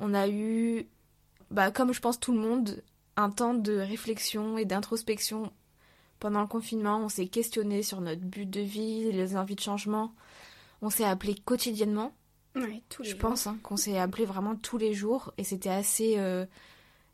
On 0.00 0.12
a 0.14 0.28
eu, 0.28 0.86
bah, 1.50 1.70
comme 1.70 1.92
je 1.92 2.00
pense 2.00 2.18
tout 2.18 2.32
le 2.32 2.38
monde, 2.40 2.82
un 3.20 3.30
temps 3.30 3.54
de 3.54 3.74
réflexion 3.76 4.58
et 4.58 4.64
d'introspection 4.64 5.52
pendant 6.18 6.40
le 6.40 6.46
confinement. 6.46 6.98
On 7.04 7.08
s'est 7.08 7.28
questionné 7.28 7.82
sur 7.82 8.00
notre 8.00 8.20
but 8.22 8.48
de 8.48 8.60
vie, 8.60 9.10
les 9.12 9.36
envies 9.36 9.54
de 9.56 9.60
changement. 9.60 10.12
On 10.82 10.90
s'est 10.90 11.04
appelé 11.04 11.34
quotidiennement. 11.34 12.12
Ouais, 12.56 12.82
tous 12.88 13.02
les 13.02 13.10
Je 13.10 13.14
jours. 13.14 13.20
pense 13.30 13.46
hein, 13.46 13.58
qu'on 13.62 13.76
s'est 13.76 13.98
appelé 13.98 14.24
vraiment 14.24 14.56
tous 14.56 14.76
les 14.78 14.92
jours 14.92 15.32
et 15.38 15.44
c'était 15.44 15.68
assez. 15.70 16.14
euh, 16.18 16.46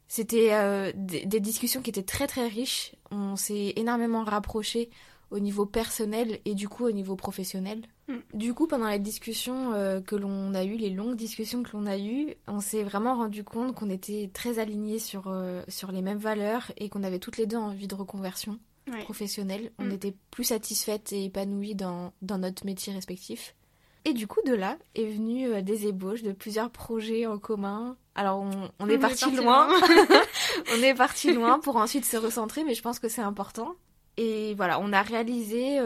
c'était 0.09 0.55
euh, 0.55 0.93
des, 0.95 1.27
des 1.27 1.41
discussions 1.41 1.83
qui 1.83 1.91
étaient 1.91 2.03
très 2.03 2.27
très 2.27 2.47
riches. 2.49 2.95
On 3.11 3.37
s'est 3.37 3.73
énormément 3.77 4.25
rapprochés 4.25 4.89
au 5.31 5.41
niveau 5.41 5.67
personnel 5.67 6.39
et 6.45 6.55
du 6.55 6.69
coup 6.69 6.85
au 6.87 6.93
niveau 6.93 7.17
professionnel. 7.17 7.83
Mm. 8.09 8.15
Du 8.35 8.55
coup, 8.55 8.67
pendant 8.67 8.89
les 8.89 8.99
discussions 8.99 9.73
euh, 9.73 10.01
que 10.01 10.15
l'on 10.17 10.55
a 10.55 10.65
eues, 10.65 10.77
les 10.77 10.91
longues 10.91 11.17
discussions 11.17 11.63
que 11.63 11.71
l'on 11.77 11.87
a 11.87 11.99
eues, 11.99 12.35
on 12.47 12.61
s'est 12.61 12.85
vraiment 12.85 13.17
rendu 13.17 13.43
compte 13.45 13.75
qu'on 13.75 13.91
était 13.91 14.31
très 14.33 14.59
alignés 14.61 14.99
sur, 14.99 15.25
euh, 15.27 15.63
sur 15.69 15.91
les 15.91 16.03
mêmes 16.03 16.19
valeurs 16.19 16.71
et 16.77 16.89
qu'on 16.89 17.03
avait 17.03 17.19
toutes 17.19 17.37
les 17.37 17.47
deux 17.47 17.57
envie 17.57 17.89
de 17.89 17.95
reconversion. 17.95 18.59
Ouais. 18.89 19.03
professionnel. 19.03 19.73
On 19.81 19.87
Mm. 19.87 19.91
était 19.93 20.15
plus 20.31 20.45
satisfaites 20.45 21.13
et 21.13 21.25
épanouies 21.25 21.75
dans, 21.75 22.13
dans 22.23 22.39
notre 22.39 22.65
métier 22.65 22.93
respectif. 22.93 23.57
Et 24.05 24.13
du 24.13 24.29
coup, 24.29 24.39
de 24.47 24.55
là 24.55 24.77
est 24.95 25.07
venu 25.07 25.49
euh, 25.49 25.61
des 25.61 25.89
ébauches 25.89 26.23
de 26.23 26.31
plusieurs 26.31 26.71
projets 26.71 27.27
en 27.27 27.37
commun. 27.41 27.97
Alors, 28.15 28.39
on, 28.39 28.71
on 28.79 28.89
est 28.89 28.99
parti 28.99 29.29
loin. 29.35 29.69
on 30.73 30.83
est 30.85 30.95
parti 30.95 31.33
loin 31.33 31.59
pour 31.59 31.75
ensuite 31.79 32.05
se 32.05 32.17
recentrer, 32.17 32.63
mais 32.63 32.75
je 32.75 32.83
pense 32.83 33.01
que 33.01 33.09
c'est 33.09 33.21
important. 33.23 33.75
Et 34.19 34.55
voilà, 34.55 34.79
on 34.81 34.93
a 34.93 35.03
réalisé 35.03 35.81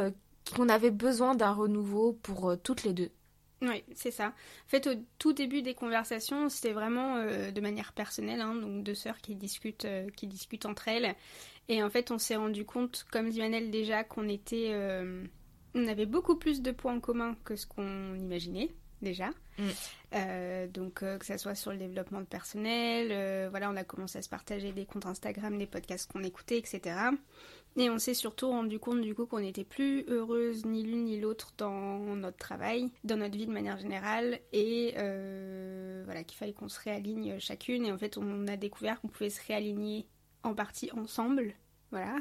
qu'on 0.52 0.69
avait 0.69 0.90
besoin 0.90 1.35
d'un 1.35 1.52
renouveau 1.52 2.12
pour 2.12 2.50
euh, 2.50 2.57
toutes 2.57 2.85
les 2.85 2.92
deux. 2.92 3.11
Oui, 3.62 3.85
c'est 3.95 4.11
ça. 4.11 4.28
En 4.28 4.69
fait, 4.69 4.87
au 4.87 4.95
tout 5.19 5.33
début 5.33 5.61
des 5.61 5.75
conversations, 5.75 6.49
c'était 6.49 6.73
vraiment 6.73 7.16
euh, 7.16 7.50
de 7.50 7.61
manière 7.61 7.92
personnelle, 7.92 8.40
hein, 8.40 8.54
donc 8.54 8.83
deux 8.83 8.95
sœurs 8.95 9.19
qui 9.19 9.35
discutent, 9.35 9.85
euh, 9.85 10.09
qui 10.16 10.26
discutent 10.26 10.64
entre 10.64 10.88
elles. 10.88 11.14
Et 11.69 11.83
en 11.83 11.90
fait, 11.90 12.11
on 12.11 12.19
s'est 12.19 12.37
rendu 12.37 12.64
compte, 12.64 13.04
comme 13.12 13.28
dit 13.28 13.40
Manel 13.40 13.71
déjà, 13.71 14.02
qu'on 14.02 14.28
était, 14.28 14.71
euh, 14.73 15.25
on 15.75 15.87
avait 15.87 16.07
beaucoup 16.07 16.37
plus 16.37 16.62
de 16.62 16.71
points 16.71 16.95
en 16.95 17.00
commun 17.00 17.37
que 17.45 17.54
ce 17.54 17.66
qu'on 17.66 18.14
imaginait 18.14 18.71
déjà. 19.02 19.30
Mm. 19.59 20.73
Donc 20.73 20.95
que 20.95 21.25
ça 21.25 21.38
soit 21.38 21.54
sur 21.54 21.71
le 21.71 21.76
développement 21.76 22.21
de 22.21 22.26
personnel, 22.26 23.49
voilà, 23.50 23.71
on 23.71 23.76
a 23.76 23.85
commencé 23.85 24.19
à 24.19 24.23
se 24.23 24.28
partager 24.28 24.73
des 24.73 24.85
comptes 24.85 25.07
Instagram, 25.07 25.57
des 25.59 25.66
podcasts 25.66 26.11
qu'on 26.11 26.25
écoutait, 26.25 26.59
etc. 26.59 26.97
Et 27.77 27.89
on 27.89 27.99
s'est 27.99 28.15
surtout 28.15 28.49
rendu 28.49 28.79
compte 28.79 29.00
du 29.00 29.15
coup 29.15 29.27
qu'on 29.27 29.41
n'était 29.41 29.65
plus 29.65 30.05
heureuse 30.09 30.65
ni 30.67 30.83
l'une 30.83 31.05
ni 31.05 31.21
l'autre 31.21 31.53
dans 31.57 31.99
notre 32.17 32.37
travail, 32.37 32.91
dans 33.05 33.17
notre 33.17 33.37
vie 33.37 33.47
de 33.47 33.53
manière 33.53 33.79
générale, 33.79 34.41
et 34.53 34.95
euh, 34.99 36.03
voilà 36.05 36.25
qu'il 36.25 36.37
fallait 36.37 36.53
qu'on 36.53 36.69
se 36.69 36.81
réaligne 36.81 37.39
chacune. 37.39 37.87
Et 37.87 37.93
en 37.93 37.99
fait, 37.99 38.17
on 38.19 38.47
a 38.49 38.57
découvert 38.57 39.00
qu'on 39.00 39.09
pouvait 39.09 39.31
se 39.31 39.41
réaligner 39.47 40.07
en 40.43 40.55
partie 40.55 40.91
ensemble, 40.93 41.55
voilà. 41.93 42.17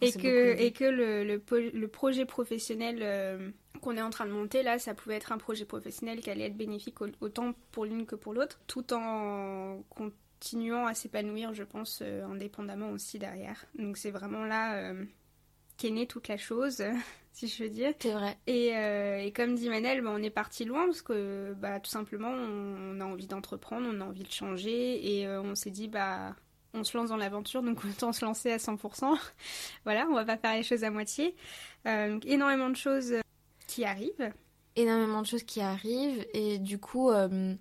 Et 0.00 0.12
que 0.12 0.60
et 0.60 0.72
que 0.72 0.84
le, 0.84 1.24
le, 1.24 1.88
projet 1.88 2.24
professionnel 2.24 2.98
euh, 3.02 3.50
qu'on 3.80 3.96
est 3.96 4.02
en 4.02 4.10
train 4.10 4.26
de 4.26 4.30
monter 4.32 4.62
là, 4.62 4.78
ça 4.78 4.94
pouvait 4.94 5.16
être 5.16 5.32
un 5.32 5.38
projet 5.38 5.64
professionnel 5.66 6.20
qui 6.20 6.30
allait 6.30 6.46
être 6.46 6.56
bénéfique 6.56 7.00
au- 7.02 7.08
autant 7.20 7.52
pour 7.70 7.84
l'une 7.84 8.06
que 8.06 8.14
pour 8.14 8.32
l'autre, 8.32 8.60
tout 8.66 8.92
en 8.94 9.82
continuant 10.44 10.86
à 10.86 10.94
s'épanouir, 10.94 11.54
je 11.54 11.62
pense, 11.62 12.00
euh, 12.02 12.24
indépendamment 12.26 12.90
aussi 12.90 13.18
derrière. 13.18 13.64
Donc 13.78 13.96
c'est 13.96 14.10
vraiment 14.10 14.44
là 14.44 14.76
euh, 14.76 15.04
qu'est 15.78 15.90
née 15.90 16.06
toute 16.06 16.28
la 16.28 16.36
chose, 16.36 16.84
si 17.32 17.48
je 17.48 17.64
veux 17.64 17.70
dire. 17.70 17.94
C'est 17.98 18.12
vrai. 18.12 18.36
Et, 18.46 18.76
euh, 18.76 19.18
et 19.20 19.32
comme 19.32 19.54
dit 19.54 19.70
Manel, 19.70 20.02
bah, 20.02 20.10
on 20.12 20.22
est 20.22 20.30
parti 20.30 20.66
loin 20.66 20.84
parce 20.84 21.00
que 21.00 21.54
bah, 21.54 21.80
tout 21.80 21.90
simplement 21.90 22.28
on, 22.28 22.96
on 22.96 23.00
a 23.00 23.04
envie 23.04 23.26
d'entreprendre, 23.26 23.88
on 23.90 24.00
a 24.02 24.04
envie 24.04 24.22
de 24.22 24.30
changer 24.30 25.18
et 25.18 25.26
euh, 25.26 25.40
on 25.40 25.54
s'est 25.54 25.70
dit 25.70 25.88
bah 25.88 26.36
on 26.74 26.84
se 26.84 26.96
lance 26.96 27.08
dans 27.08 27.16
l'aventure 27.16 27.62
donc 27.62 27.82
autant 27.90 28.12
se 28.12 28.24
lancer 28.24 28.52
à 28.52 28.58
100%. 28.58 29.18
voilà, 29.84 30.06
on 30.10 30.14
va 30.14 30.26
pas 30.26 30.36
faire 30.36 30.54
les 30.54 30.62
choses 30.62 30.84
à 30.84 30.90
moitié. 30.90 31.34
Donc 31.86 32.26
énormément 32.26 32.68
de 32.68 32.76
choses 32.76 33.14
qui 33.66 33.84
arrivent. 33.84 34.32
énormément 34.76 35.22
de 35.22 35.26
choses 35.26 35.42
qui 35.42 35.62
arrivent 35.62 36.26
et 36.34 36.58
du 36.58 36.78
coup 36.78 37.10
euh, 37.10 37.54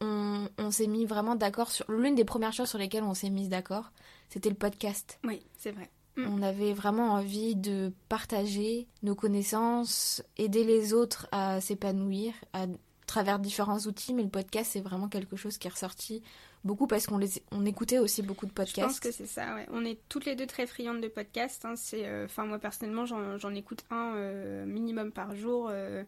on, 0.00 0.48
on 0.58 0.70
s'est 0.70 0.86
mis 0.86 1.06
vraiment 1.06 1.34
d'accord 1.36 1.70
sur 1.70 1.90
l'une 1.90 2.14
des 2.14 2.24
premières 2.24 2.52
choses 2.52 2.68
sur 2.68 2.78
lesquelles 2.78 3.02
on 3.04 3.14
s'est 3.14 3.30
mis 3.30 3.48
d'accord 3.48 3.90
c'était 4.28 4.50
le 4.50 4.54
podcast 4.56 5.18
Oui, 5.24 5.40
c'est 5.56 5.70
vrai. 5.72 5.90
Mm. 6.16 6.26
on 6.34 6.42
avait 6.42 6.72
vraiment 6.72 7.12
envie 7.12 7.54
de 7.56 7.92
partager 8.08 8.86
nos 9.02 9.14
connaissances 9.14 10.22
aider 10.36 10.64
les 10.64 10.92
autres 10.94 11.28
à 11.32 11.60
s'épanouir 11.60 12.32
à 12.52 12.66
travers 13.06 13.38
différents 13.38 13.78
outils 13.80 14.12
mais 14.14 14.22
le 14.24 14.28
podcast 14.28 14.70
c'est 14.72 14.80
vraiment 14.80 15.08
quelque 15.08 15.36
chose 15.36 15.56
qui 15.58 15.66
est 15.66 15.70
ressorti 15.70 16.22
beaucoup 16.64 16.86
parce 16.88 17.06
qu'on 17.06 17.18
les 17.18 17.30
on 17.52 17.64
écoutait 17.64 17.98
aussi 17.98 18.20
beaucoup 18.22 18.44
de 18.46 18.50
Je 18.50 18.54
pense 18.56 18.66
podcasts 18.74 19.00
que 19.00 19.12
c'est 19.12 19.26
ça, 19.26 19.54
ouais. 19.54 19.66
On 19.70 19.84
est 19.84 19.98
toutes 20.08 20.24
les 20.26 20.34
deux 20.34 20.46
très 20.46 20.66
friandes 20.66 21.00
de 21.00 21.06
podcasts. 21.08 21.64
hein. 21.64 21.74
C'est, 21.76 22.04
euh, 22.04 22.26
moi 22.38 22.58
personnellement, 22.58 23.06
j'en, 23.06 23.38
j'en 23.38 23.54
écoute 23.54 23.84
un 23.90 24.12
euh, 24.16 24.66
minimum 24.66 25.12
par 25.12 25.36
jour. 25.36 25.68
euh, 25.70 26.02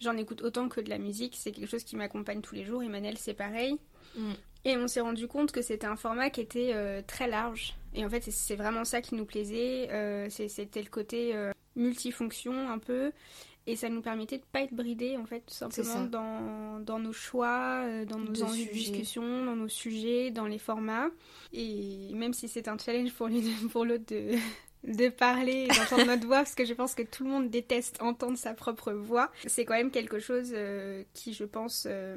j'en 0.00 0.16
écoute 0.16 0.42
autant 0.42 0.68
que 0.68 0.80
de 0.80 0.88
la 0.88 0.98
musique. 0.98 1.36
C'est 1.36 1.52
quelque 1.52 1.68
chose 1.68 1.84
qui 1.84 1.96
m'accompagne 1.96 2.40
tous 2.40 2.54
les 2.54 2.64
jours. 2.64 2.82
Emmanuel, 2.82 3.16
c'est 3.18 3.34
pareil. 3.34 3.78
Mm. 4.16 4.32
Et 4.64 4.76
on 4.76 4.88
s'est 4.88 5.00
rendu 5.00 5.26
compte 5.26 5.52
que 5.52 5.62
c'était 5.62 5.86
un 5.86 5.96
format 5.96 6.30
qui 6.30 6.40
était 6.40 6.72
euh, 6.74 7.02
très 7.06 7.28
large. 7.28 7.76
Et 7.94 8.04
en 8.04 8.10
fait, 8.10 8.22
c'est, 8.22 8.56
vraiment 8.56 8.84
ça 8.84 9.00
qui 9.00 9.14
nous 9.14 9.24
plaisait. 9.24 9.88
Euh, 9.90 10.28
c'était 10.30 10.82
le 10.82 10.90
côté 10.90 11.34
euh, 11.34 11.52
multifonction 11.76 12.70
un 12.70 12.78
peu. 12.78 13.12
Et 13.66 13.76
ça 13.76 13.88
nous 13.88 14.00
permettait 14.00 14.38
de 14.38 14.44
pas 14.50 14.62
être 14.62 14.74
bridés, 14.74 15.16
en 15.16 15.26
fait, 15.26 15.40
tout 15.46 15.54
simplement 15.54 16.04
dans, 16.06 16.80
dans 16.80 16.98
nos 16.98 17.12
choix, 17.12 17.84
dans 18.06 18.18
nos 18.18 18.42
envies 18.42 18.66
de 18.66 18.72
discussion, 18.72 19.44
dans 19.44 19.54
nos 19.54 19.68
sujets, 19.68 20.30
dans 20.30 20.46
les 20.46 20.58
formats. 20.58 21.08
Et 21.52 22.10
même 22.14 22.32
si 22.32 22.48
c'est 22.48 22.68
un 22.68 22.78
challenge 22.78 23.12
pour 23.12 23.28
l'une 23.28 23.68
pour 23.70 23.84
l'autre 23.84 24.06
de, 24.08 24.34
de 24.84 25.08
parler 25.08 25.68
d'entendre 25.68 26.06
notre 26.06 26.26
voix, 26.26 26.38
parce 26.38 26.54
que 26.54 26.64
je 26.64 26.74
pense 26.74 26.94
que 26.94 27.02
tout 27.02 27.24
le 27.24 27.30
monde 27.30 27.50
déteste 27.50 28.00
entendre 28.00 28.38
sa 28.38 28.54
propre 28.54 28.92
voix, 28.92 29.30
c'est 29.46 29.64
quand 29.64 29.74
même 29.74 29.90
quelque 29.90 30.18
chose 30.18 30.52
euh, 30.54 31.02
qui, 31.12 31.34
je 31.34 31.44
pense, 31.44 31.86
euh, 31.88 32.16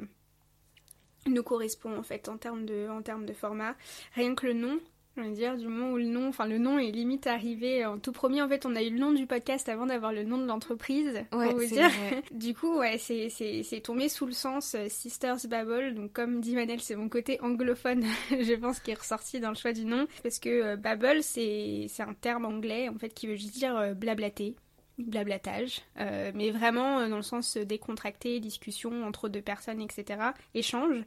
nous 1.26 1.42
correspond 1.42 1.96
en 1.96 2.02
fait 2.02 2.28
en 2.28 2.38
termes 2.38 2.64
de 2.64 3.32
format. 3.34 3.74
Rien 4.14 4.34
que 4.34 4.46
le 4.46 4.54
nom, 4.54 4.80
je 5.16 5.22
veux 5.22 5.30
dire, 5.32 5.56
du 5.56 5.68
moment 5.68 5.92
où 5.92 5.96
le 5.96 6.04
nom, 6.04 6.28
enfin 6.28 6.46
le 6.46 6.58
nom 6.58 6.78
est 6.78 6.90
limite 6.90 7.26
arrivé 7.26 7.84
en 7.86 7.98
tout 7.98 8.12
premier, 8.12 8.42
en 8.42 8.48
fait 8.48 8.66
on 8.66 8.74
a 8.74 8.82
eu 8.82 8.90
le 8.90 8.98
nom 8.98 9.12
du 9.12 9.26
podcast 9.26 9.68
avant 9.68 9.86
d'avoir 9.86 10.12
le 10.12 10.24
nom 10.24 10.38
de 10.38 10.46
l'entreprise, 10.46 11.24
Ouais, 11.32 11.52
vous 11.52 11.60
c'est 11.60 11.68
dire. 11.74 11.88
vrai. 11.88 12.22
Du 12.32 12.54
coup, 12.54 12.78
ouais, 12.78 12.98
c'est, 12.98 13.28
c'est, 13.28 13.62
c'est 13.62 13.80
tombé 13.80 14.08
sous 14.08 14.26
le 14.26 14.32
sens 14.32 14.74
euh, 14.74 14.86
Sisters 14.88 15.36
Babble. 15.48 15.94
Donc, 15.94 16.12
comme 16.12 16.40
dit 16.40 16.54
Manel, 16.54 16.80
c'est 16.80 16.96
mon 16.96 17.08
côté 17.08 17.40
anglophone, 17.40 18.04
je 18.30 18.54
pense, 18.54 18.80
qui 18.80 18.90
est 18.90 18.98
ressorti 18.98 19.38
dans 19.40 19.50
le 19.50 19.54
choix 19.56 19.72
du 19.72 19.84
nom. 19.84 20.06
Parce 20.22 20.38
que 20.38 20.48
euh, 20.48 20.76
Babble, 20.76 21.22
c'est, 21.22 21.86
c'est 21.88 22.02
un 22.02 22.14
terme 22.14 22.44
anglais, 22.44 22.88
en 22.88 22.98
fait, 22.98 23.10
qui 23.10 23.26
veut 23.28 23.36
juste 23.36 23.54
dire 23.54 23.76
euh, 23.76 23.94
blablater, 23.94 24.56
blablatage. 24.98 25.80
Euh, 25.98 26.30
mais 26.34 26.50
vraiment 26.50 27.00
euh, 27.00 27.08
dans 27.08 27.16
le 27.16 27.22
sens 27.22 27.56
euh, 27.56 27.64
décontracté, 27.64 28.40
discussion 28.40 29.04
entre 29.04 29.28
deux 29.28 29.42
personnes, 29.42 29.80
etc. 29.80 30.18
Échange. 30.54 31.04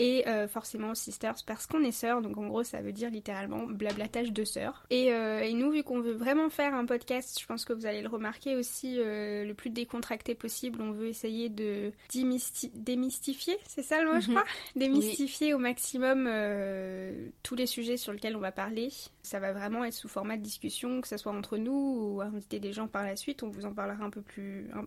Et 0.00 0.26
euh, 0.26 0.48
forcément 0.48 0.92
sisters 0.96 1.36
parce 1.46 1.68
qu'on 1.68 1.82
est 1.84 1.92
sœurs, 1.92 2.20
donc 2.20 2.36
en 2.36 2.48
gros 2.48 2.64
ça 2.64 2.80
veut 2.82 2.90
dire 2.90 3.10
littéralement 3.10 3.62
blablatage 3.66 4.32
de 4.32 4.42
sœurs. 4.44 4.84
Et, 4.90 5.12
euh, 5.12 5.38
et 5.40 5.52
nous, 5.52 5.70
vu 5.70 5.84
qu'on 5.84 6.00
veut 6.00 6.14
vraiment 6.14 6.50
faire 6.50 6.74
un 6.74 6.84
podcast, 6.84 7.38
je 7.40 7.46
pense 7.46 7.64
que 7.64 7.72
vous 7.72 7.86
allez 7.86 8.02
le 8.02 8.08
remarquer 8.08 8.56
aussi, 8.56 8.96
euh, 8.98 9.44
le 9.44 9.54
plus 9.54 9.70
décontracté 9.70 10.34
possible, 10.34 10.82
on 10.82 10.90
veut 10.90 11.06
essayer 11.06 11.48
de 11.48 11.92
démysti- 12.12 12.72
démystifier, 12.74 13.56
c'est 13.68 13.82
ça 13.84 14.02
le 14.02 14.12
mot 14.12 14.20
je 14.20 14.30
Mhm. 14.30 14.34
crois? 14.34 14.48
Démystifier 14.74 15.54
au 15.54 15.58
maximum 15.58 16.26
euh, 16.28 17.28
tous 17.44 17.54
les 17.54 17.66
sujets 17.66 17.96
sur 17.96 18.12
lesquels 18.12 18.34
on 18.34 18.40
va 18.40 18.50
parler. 18.52 18.88
Ça 19.22 19.38
va 19.38 19.52
vraiment 19.52 19.84
être 19.84 19.94
sous 19.94 20.08
format 20.08 20.36
de 20.36 20.42
discussion, 20.42 21.00
que 21.02 21.08
ce 21.08 21.16
soit 21.16 21.32
entre 21.32 21.56
nous 21.56 22.16
ou 22.16 22.20
inviter 22.20 22.58
des 22.58 22.72
gens 22.72 22.88
par 22.88 23.04
la 23.04 23.14
suite, 23.14 23.44
on 23.44 23.48
vous 23.48 23.64
en 23.64 23.72
parlera 23.72 24.02
un 24.04 24.10
peu 24.10 24.22
plus, 24.22 24.68
un, 24.74 24.86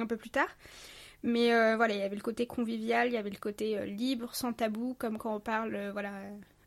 un 0.00 0.06
peu 0.06 0.16
plus 0.16 0.30
tard. 0.30 0.48
Mais 1.22 1.52
euh, 1.52 1.76
voilà, 1.76 1.94
il 1.94 2.00
y 2.00 2.02
avait 2.02 2.16
le 2.16 2.22
côté 2.22 2.46
convivial, 2.46 3.08
il 3.08 3.14
y 3.14 3.16
avait 3.16 3.30
le 3.30 3.38
côté 3.38 3.76
euh, 3.76 3.86
libre, 3.86 4.34
sans 4.34 4.52
tabou, 4.52 4.94
comme 4.98 5.18
quand 5.18 5.34
on 5.34 5.40
parle 5.40 5.74
euh, 5.74 5.92
voilà, 5.92 6.12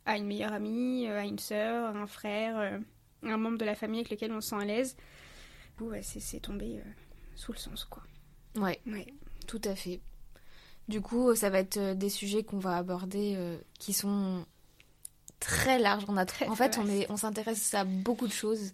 à 0.05 0.17
une 0.17 0.25
meilleure 0.25 0.51
amie, 0.51 1.07
à 1.07 1.23
une 1.23 1.39
sœur, 1.39 1.95
à 1.95 1.99
un 1.99 2.07
frère, 2.07 2.59
euh, 2.59 2.77
un 3.23 3.37
membre 3.37 3.57
de 3.57 3.65
la 3.65 3.75
famille 3.75 4.01
avec 4.01 4.11
lequel 4.11 4.31
on 4.33 4.41
se 4.41 4.49
sent 4.49 4.55
à 4.55 4.65
l'aise. 4.65 4.97
Du 5.77 5.83
ouais, 5.85 6.01
c'est 6.03 6.39
tombé 6.41 6.81
sous 7.35 7.53
le 7.53 7.57
sens, 7.57 7.85
quoi. 7.85 8.03
ouais 8.57 8.79
Ouais. 8.85 9.07
Tout 9.47 9.61
à 9.63 9.75
fait. 9.75 10.01
Du 10.87 11.01
coup, 11.01 11.33
ça 11.35 11.49
va 11.49 11.59
être 11.59 11.93
des 11.93 12.09
sujets 12.09 12.43
qu'on 12.43 12.59
va 12.59 12.77
aborder 12.77 13.37
qui 13.79 13.93
sont 13.93 14.45
très 15.39 15.79
larges. 15.79 16.05
On 16.07 16.17
a 16.17 16.25
Très, 16.25 16.47
en 16.47 16.55
fait, 16.55 16.77
on 16.77 16.87
est, 16.87 17.09
on 17.09 17.17
s'intéresse 17.17 17.73
à 17.73 17.83
beaucoup 17.83 18.27
de 18.27 18.33
choses 18.33 18.73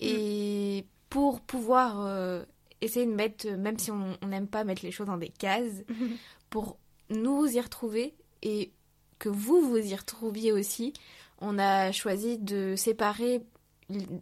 et 0.00 0.86
pour 1.10 1.40
pouvoir 1.40 2.44
essayer 2.82 3.06
de 3.06 3.12
mettre, 3.12 3.46
euh, 3.46 3.56
même 3.56 3.78
si 3.78 3.90
on 3.90 4.16
n'aime 4.26 4.48
pas 4.48 4.64
mettre 4.64 4.84
les 4.84 4.90
choses 4.90 5.06
dans 5.06 5.16
des 5.16 5.28
cases, 5.28 5.82
pour 6.50 6.78
nous 7.10 7.46
y 7.46 7.60
retrouver 7.60 8.14
et 8.42 8.72
que 9.18 9.28
vous 9.28 9.60
vous 9.60 9.78
y 9.78 9.94
retrouviez 9.94 10.52
aussi, 10.52 10.92
on 11.40 11.58
a 11.58 11.92
choisi 11.92 12.38
de 12.38 12.74
séparer 12.76 13.42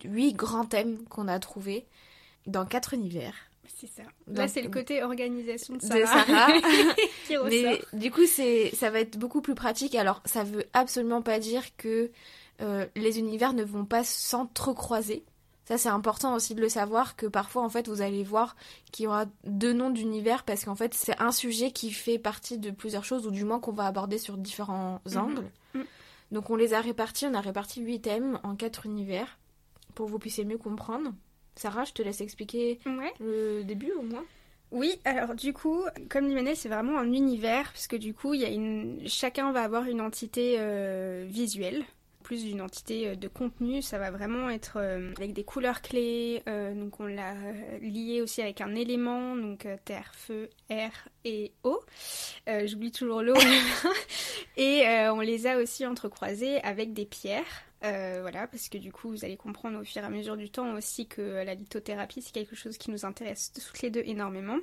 huit 0.05 0.35
grands 0.35 0.65
thèmes 0.65 0.99
qu'on 1.09 1.29
a 1.29 1.39
trouvés 1.39 1.87
dans 2.47 2.67
quatre 2.67 2.95
univers. 2.95 3.35
C'est 3.81 3.87
ça. 3.87 4.03
Là, 4.27 4.47
c'est 4.47 4.61
le 4.61 4.69
côté 4.69 5.03
organisation 5.03 5.75
de 5.75 5.81
de 5.81 5.87
Sarah, 5.87 6.27
Sarah. 6.27 6.53
qui 7.27 7.37
ressort. 7.37 7.49
Mais 7.49 7.81
du 7.95 8.11
coup, 8.11 8.27
c'est, 8.27 8.75
ça 8.75 8.91
va 8.91 9.01
être 9.01 9.17
beaucoup 9.19 9.41
plus 9.41 9.55
pratique. 9.55 9.95
Alors, 9.95 10.21
ça 10.27 10.45
veut 10.45 10.65
absolument 10.75 11.23
pas 11.23 11.39
dire 11.39 11.65
que 11.79 12.11
euh, 12.61 12.87
les 12.95 13.19
univers 13.19 13.55
ne 13.55 13.65
vont 13.65 13.87
pas 13.87 14.05
s'entrecroiser. 14.05 15.25
Ça, 15.71 15.79
c'est 15.79 15.89
important 15.89 16.35
aussi 16.35 16.57
de 16.57 16.61
le 16.61 16.69
savoir 16.69 17.15
que 17.15 17.27
parfois, 17.27 17.63
en 17.63 17.69
fait, 17.69 17.87
vous 17.87 18.01
allez 18.01 18.25
voir 18.25 18.57
qu'il 18.91 19.05
y 19.05 19.07
aura 19.07 19.27
deux 19.45 19.73
noms 19.73 19.91
d'univers 19.91 20.43
parce 20.43 20.65
qu'en 20.65 20.75
fait, 20.75 20.95
c'est 20.95 21.21
un 21.21 21.31
sujet 21.31 21.71
qui 21.71 21.93
fait 21.93 22.19
partie 22.19 22.59
de 22.59 22.73
plusieurs 22.73 23.05
choses 23.05 23.25
ou 23.25 23.31
du 23.31 23.45
moins 23.45 23.61
qu'on 23.61 23.71
va 23.71 23.87
aborder 23.87 24.19
sur 24.19 24.37
différents 24.37 25.01
Mhm. 25.07 25.17
angles. 25.19 25.51
Mhm. 25.75 25.85
Donc, 26.33 26.51
on 26.51 26.57
les 26.57 26.75
a 26.75 26.81
répartis. 26.81 27.27
On 27.27 27.35
a 27.35 27.41
réparti 27.41 27.83
huit 27.83 28.01
thèmes 28.01 28.41
en 28.43 28.57
quatre 28.57 28.85
univers 28.85 29.39
pour 29.95 30.07
que 30.07 30.11
vous 30.11 30.19
puissiez 30.19 30.45
mieux 30.45 30.59
comprendre. 30.59 31.13
Sarah, 31.55 31.85
je 31.85 31.93
te 31.93 32.03
laisse 32.03 32.21
expliquer 32.21 32.81
Ouais. 32.87 33.13
le 33.21 33.63
début 33.63 33.93
au 33.93 34.03
moins. 34.03 34.25
Oui, 34.73 34.99
alors 35.05 35.37
du 35.37 35.53
coup, 35.53 35.85
comme 36.09 36.27
dit 36.29 36.35
Manel, 36.35 36.57
c'est 36.57 36.69
vraiment 36.69 36.99
un 36.99 37.13
univers, 37.13 37.71
puisque 37.73 37.97
du 37.97 38.13
coup, 38.15 38.35
il 38.35 38.41
y 38.41 38.45
a 38.45 38.49
une... 38.49 39.01
chacun 39.07 39.53
va 39.53 39.63
avoir 39.63 39.85
une 39.85 40.01
entité 40.01 40.57
euh, 40.59 41.27
visuelle, 41.29 41.85
plus 42.31 42.45
d'une 42.45 42.61
entité 42.61 43.17
de 43.17 43.27
contenu, 43.27 43.83
ça 43.83 43.99
va 43.99 44.13
vraiment 44.13 44.49
être 44.51 44.77
avec 45.17 45.33
des 45.33 45.43
couleurs 45.43 45.83
clés. 45.83 46.45
donc 46.47 47.01
on 47.01 47.07
l'a 47.07 47.35
lié 47.81 48.23
aussi 48.23 48.41
avec 48.41 48.61
un 48.61 48.77
élément, 48.77 49.35
donc 49.35 49.67
terre, 49.85 50.13
feu, 50.15 50.49
air 50.69 50.93
et 51.25 51.51
eau. 51.65 51.81
J'oublie 52.47 52.93
toujours 52.93 53.23
l'eau. 53.23 53.35
et 54.57 54.85
on 55.09 55.19
les 55.19 55.49
a 55.49 55.59
aussi 55.59 55.85
entrecroisés 55.85 56.63
avec 56.63 56.93
des 56.93 57.05
pierres. 57.05 57.65
voilà, 57.83 58.47
parce 58.47 58.69
que 58.69 58.79
du 58.79 58.93
coup, 58.93 59.09
vous 59.09 59.25
allez 59.25 59.37
comprendre 59.37 59.81
au 59.81 59.85
fur 59.85 60.01
et 60.01 60.07
à 60.07 60.11
mesure 60.11 60.37
du 60.37 60.51
temps 60.51 60.75
aussi 60.75 61.09
que 61.09 61.43
la 61.45 61.57
lithothérapie, 61.57 62.23
c'est 62.23 62.33
quelque 62.33 62.55
chose 62.55 62.79
qui 62.79 62.93
nous 62.93 63.05
intéresse 63.05 63.53
toutes 63.53 63.83
les 63.83 63.91
deux 63.91 64.05
énormément. 64.07 64.59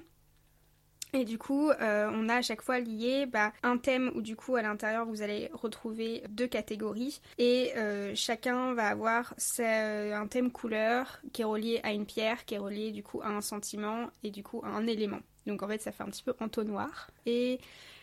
Et 1.14 1.24
du 1.24 1.38
coup, 1.38 1.70
euh, 1.70 2.10
on 2.14 2.28
a 2.30 2.36
à 2.36 2.42
chaque 2.42 2.62
fois 2.62 2.80
lié 2.80 3.26
bah, 3.26 3.54
un 3.64 3.78
thème 3.78 4.12
où 4.16 4.22
du 4.22 4.36
coup 4.36 4.56
à 4.56 4.62
l'intérieur 4.62 5.06
vous 5.06 5.22
allez 5.22 5.50
retrouver 5.54 6.24
deux 6.30 6.48
catégories 6.48 7.22
et 7.38 7.72
euh, 7.78 8.12
chacun 8.14 8.74
va 8.74 8.88
avoir 8.88 9.34
euh, 9.60 10.14
un 10.14 10.28
thème 10.28 10.52
couleur 10.52 11.20
qui 11.32 11.44
est 11.44 11.46
relié 11.46 11.80
à 11.84 11.94
une 11.94 12.06
pierre, 12.06 12.46
qui 12.46 12.56
est 12.56 12.60
relié 12.60 12.92
du 12.92 13.04
coup 13.04 13.22
à 13.22 13.30
un 13.30 13.42
sentiment 13.42 14.10
et 14.24 14.32
du 14.32 14.44
coup 14.44 14.62
à 14.66 14.70
un 14.70 14.86
élément. 14.86 15.20
Donc 15.46 15.64
en 15.64 15.68
fait 15.68 15.82
ça 15.82 15.92
fait 15.92 16.04
un 16.04 16.08
petit 16.08 16.24
peu 16.24 16.36
entonnoir. 16.42 17.10
Et 17.26 17.60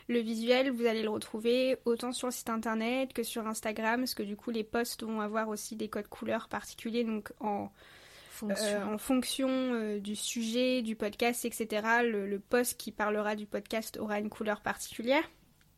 le 0.09 0.21
visuel, 0.21 0.71
vous 0.71 0.87
allez 0.87 1.03
le 1.03 1.11
retrouver 1.11 1.77
autant 1.85 2.13
sur 2.13 2.29
le 2.29 2.33
site 2.33 2.51
internet 2.51 3.13
que 3.13 3.23
sur 3.23 3.47
Instagram, 3.47 4.01
parce 4.01 4.15
que 4.15 4.23
du 4.23 4.37
coup 4.37 4.51
les 4.51 4.65
posts 4.65 5.03
vont 5.03 5.21
avoir 5.21 5.49
aussi 5.49 5.77
des 5.77 5.89
codes 5.89 6.09
couleurs 6.09 6.49
particuliers, 6.49 7.05
donc 7.05 7.33
en 7.41 7.71
euh, 8.43 8.85
en 8.85 8.99
fonction 8.99 9.49
euh, 9.49 10.01
du 10.01 10.17
sujet, 10.17 10.83
du 10.83 10.97
podcast, 10.97 11.45
etc., 11.45 11.87
le, 12.03 12.39
post 12.39 12.79
qui 12.79 12.93
parlera 12.93 13.37
du 13.37 13.47
podcast 13.47 13.99
aura 13.99 14.19
une 14.19 14.31
couleur 14.31 14.61
particulière. 14.61 15.23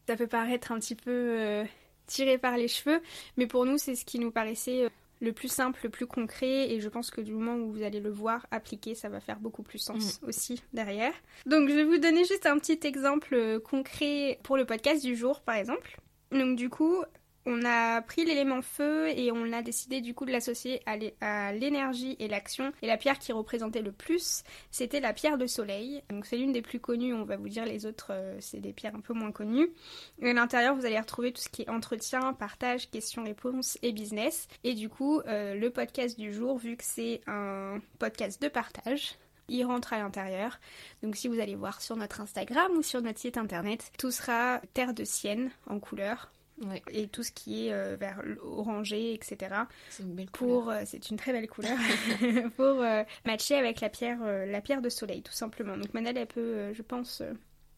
Ça 0.07 0.17
peut 0.17 0.27
paraître 0.27 0.73
un 0.73 0.79
petit 0.79 0.95
peu 0.95 1.11
euh, 1.11 1.65
tiré 2.07 2.39
par 2.39 2.57
les 2.57 2.69
cheveux, 2.69 3.01
mais 3.37 3.47
pour 3.47 3.67
nous, 3.67 3.79
c'est 3.79 3.95
ce 3.95 4.05
qui 4.05 4.19
nous 4.19 4.31
paraissait 4.31 4.89
le 5.21 5.33
plus 5.33 5.49
simple, 5.49 5.81
le 5.85 5.91
plus 5.91 6.07
concret, 6.07 6.71
et 6.71 6.81
je 6.81 6.89
pense 6.89 7.11
que 7.11 7.21
du 7.21 7.33
moment 7.33 7.57
où 7.57 7.73
vous 7.73 7.83
allez 7.83 8.01
le 8.01 8.11
voir 8.11 8.47
appliqué, 8.51 8.95
ça 8.95 9.09
va 9.09 9.21
faire 9.21 9.41
beaucoup 9.41 9.63
plus 9.63 9.79
sens 9.79 10.21
mm. 10.21 10.29
aussi 10.29 10.63
derrière. 10.73 11.13
Donc 11.47 11.69
je 11.69 11.75
vais 11.75 11.85
vous 11.85 11.99
donner 11.99 12.25
juste 12.25 12.47
un 12.47 12.59
petit 12.59 12.79
exemple 12.87 13.61
concret 13.61 14.39
pour 14.43 14.57
le 14.57 14.67
podcast 14.67 15.03
du 15.03 15.17
jour, 15.17 15.41
par 15.41 15.57
exemple. 15.57 15.99
Donc 16.33 16.57
du 16.57 16.69
coup, 16.69 17.03
on 17.47 17.65
a 17.65 18.03
pris 18.03 18.25
l'élément 18.25 18.61
feu 18.61 19.09
et 19.09 19.31
on 19.31 19.53
a 19.53 19.63
décidé 19.63 20.01
du 20.01 20.15
coup 20.15 20.27
de 20.27 20.33
l'associer 20.33 20.83
à 20.85 21.53
l'énergie 21.53 22.17
et 22.19 22.27
l'action. 22.27 22.73
Et 22.83 22.89
la 22.89 22.97
pierre 22.97 23.19
qui 23.19 23.33
représentait 23.33 23.83
le 23.83 23.93
plus, 23.93 24.43
c'était 24.71 25.01
la 25.01 25.13
pierre 25.13 25.39
de 25.39 25.47
soleil. 25.47 26.03
Donc 26.11 26.27
c'est 26.27 26.37
l'une 26.37 26.53
des 26.53 26.63
plus 26.63 26.81
connues, 26.81 27.15
on 27.15 27.25
va 27.25 27.37
vous 27.37 27.49
dire 27.49 27.65
les 27.65 27.87
autres, 27.87 28.09
euh, 28.11 28.37
c'est 28.41 28.61
des 28.61 28.73
pierres 28.73 28.97
un 28.97 29.01
peu 29.01 29.15
moins 29.15 29.31
connues. 29.31 29.69
À 30.21 30.33
l'intérieur, 30.33 30.75
vous 30.75 30.85
allez 30.85 30.99
retrouver 30.99 31.33
tout 31.33 31.41
ce 31.41 31.49
qui 31.49 31.63
est 31.63 31.71
entretien, 31.71 32.33
partage, 32.33 32.91
questions-réponses 32.91 33.79
et 33.83 33.93
business. 33.93 34.49
Et 34.65 34.75
du 34.75 34.89
coup, 34.89 35.21
euh, 35.21 35.55
le 35.55 35.71
podcast 35.71 36.19
du 36.19 36.35
jour, 36.35 36.59
vu 36.59 36.77
que 36.77 36.85
c'est 36.85 37.21
un 37.29 37.81
podcast 38.01 38.43
de 38.43 38.49
partage, 38.49 39.15
il 39.49 39.65
rentre 39.65 39.93
à 39.93 39.99
l'intérieur. 39.99 40.59
Donc 41.05 41.15
si 41.15 41.29
vous 41.29 41.39
allez 41.39 41.55
voir 41.55 41.81
sur 41.81 41.97
notre 41.97 42.21
Instagram 42.21 42.73
ou 42.73 42.83
sur 42.83 43.03
notre 43.03 43.21
site 43.21 43.39
internet, 43.39 43.93
tout 43.99 44.11
sera 44.11 44.61
terre 44.75 44.95
de 44.95 45.05
sienne 45.05 45.51
en 45.69 45.79
couleur 45.79 46.33
et 46.91 47.09
tout 47.09 47.23
ce 47.23 47.33
qui 47.33 47.67
est 47.67 47.73
euh, 47.73 47.97
vers 47.99 48.23
l'orangé, 48.23 49.13
etc. 49.13 49.55
C'est 49.91 50.03
une 50.03 50.15
belle 50.15 50.31
pour, 50.31 50.71
euh, 50.71 50.83
c'est 50.85 51.11
une 51.11 51.17
très 51.17 51.33
belle 51.33 51.49
couleur 51.49 51.77
pour 52.57 52.81
euh, 52.81 53.03
matcher 53.25 53.57
avec 53.57 53.81
la 53.81 53.89
pierre, 53.89 54.21
la 54.21 54.61
pierre 54.61 54.83
de 54.83 54.89
soleil, 54.89 55.23
tout 55.23 55.33
simplement. 55.33 55.77
Donc 55.77 55.93
Manel, 55.95 56.17
elle 56.17 56.27
peut, 56.27 56.73
je 56.73 56.83
pense, 56.83 57.23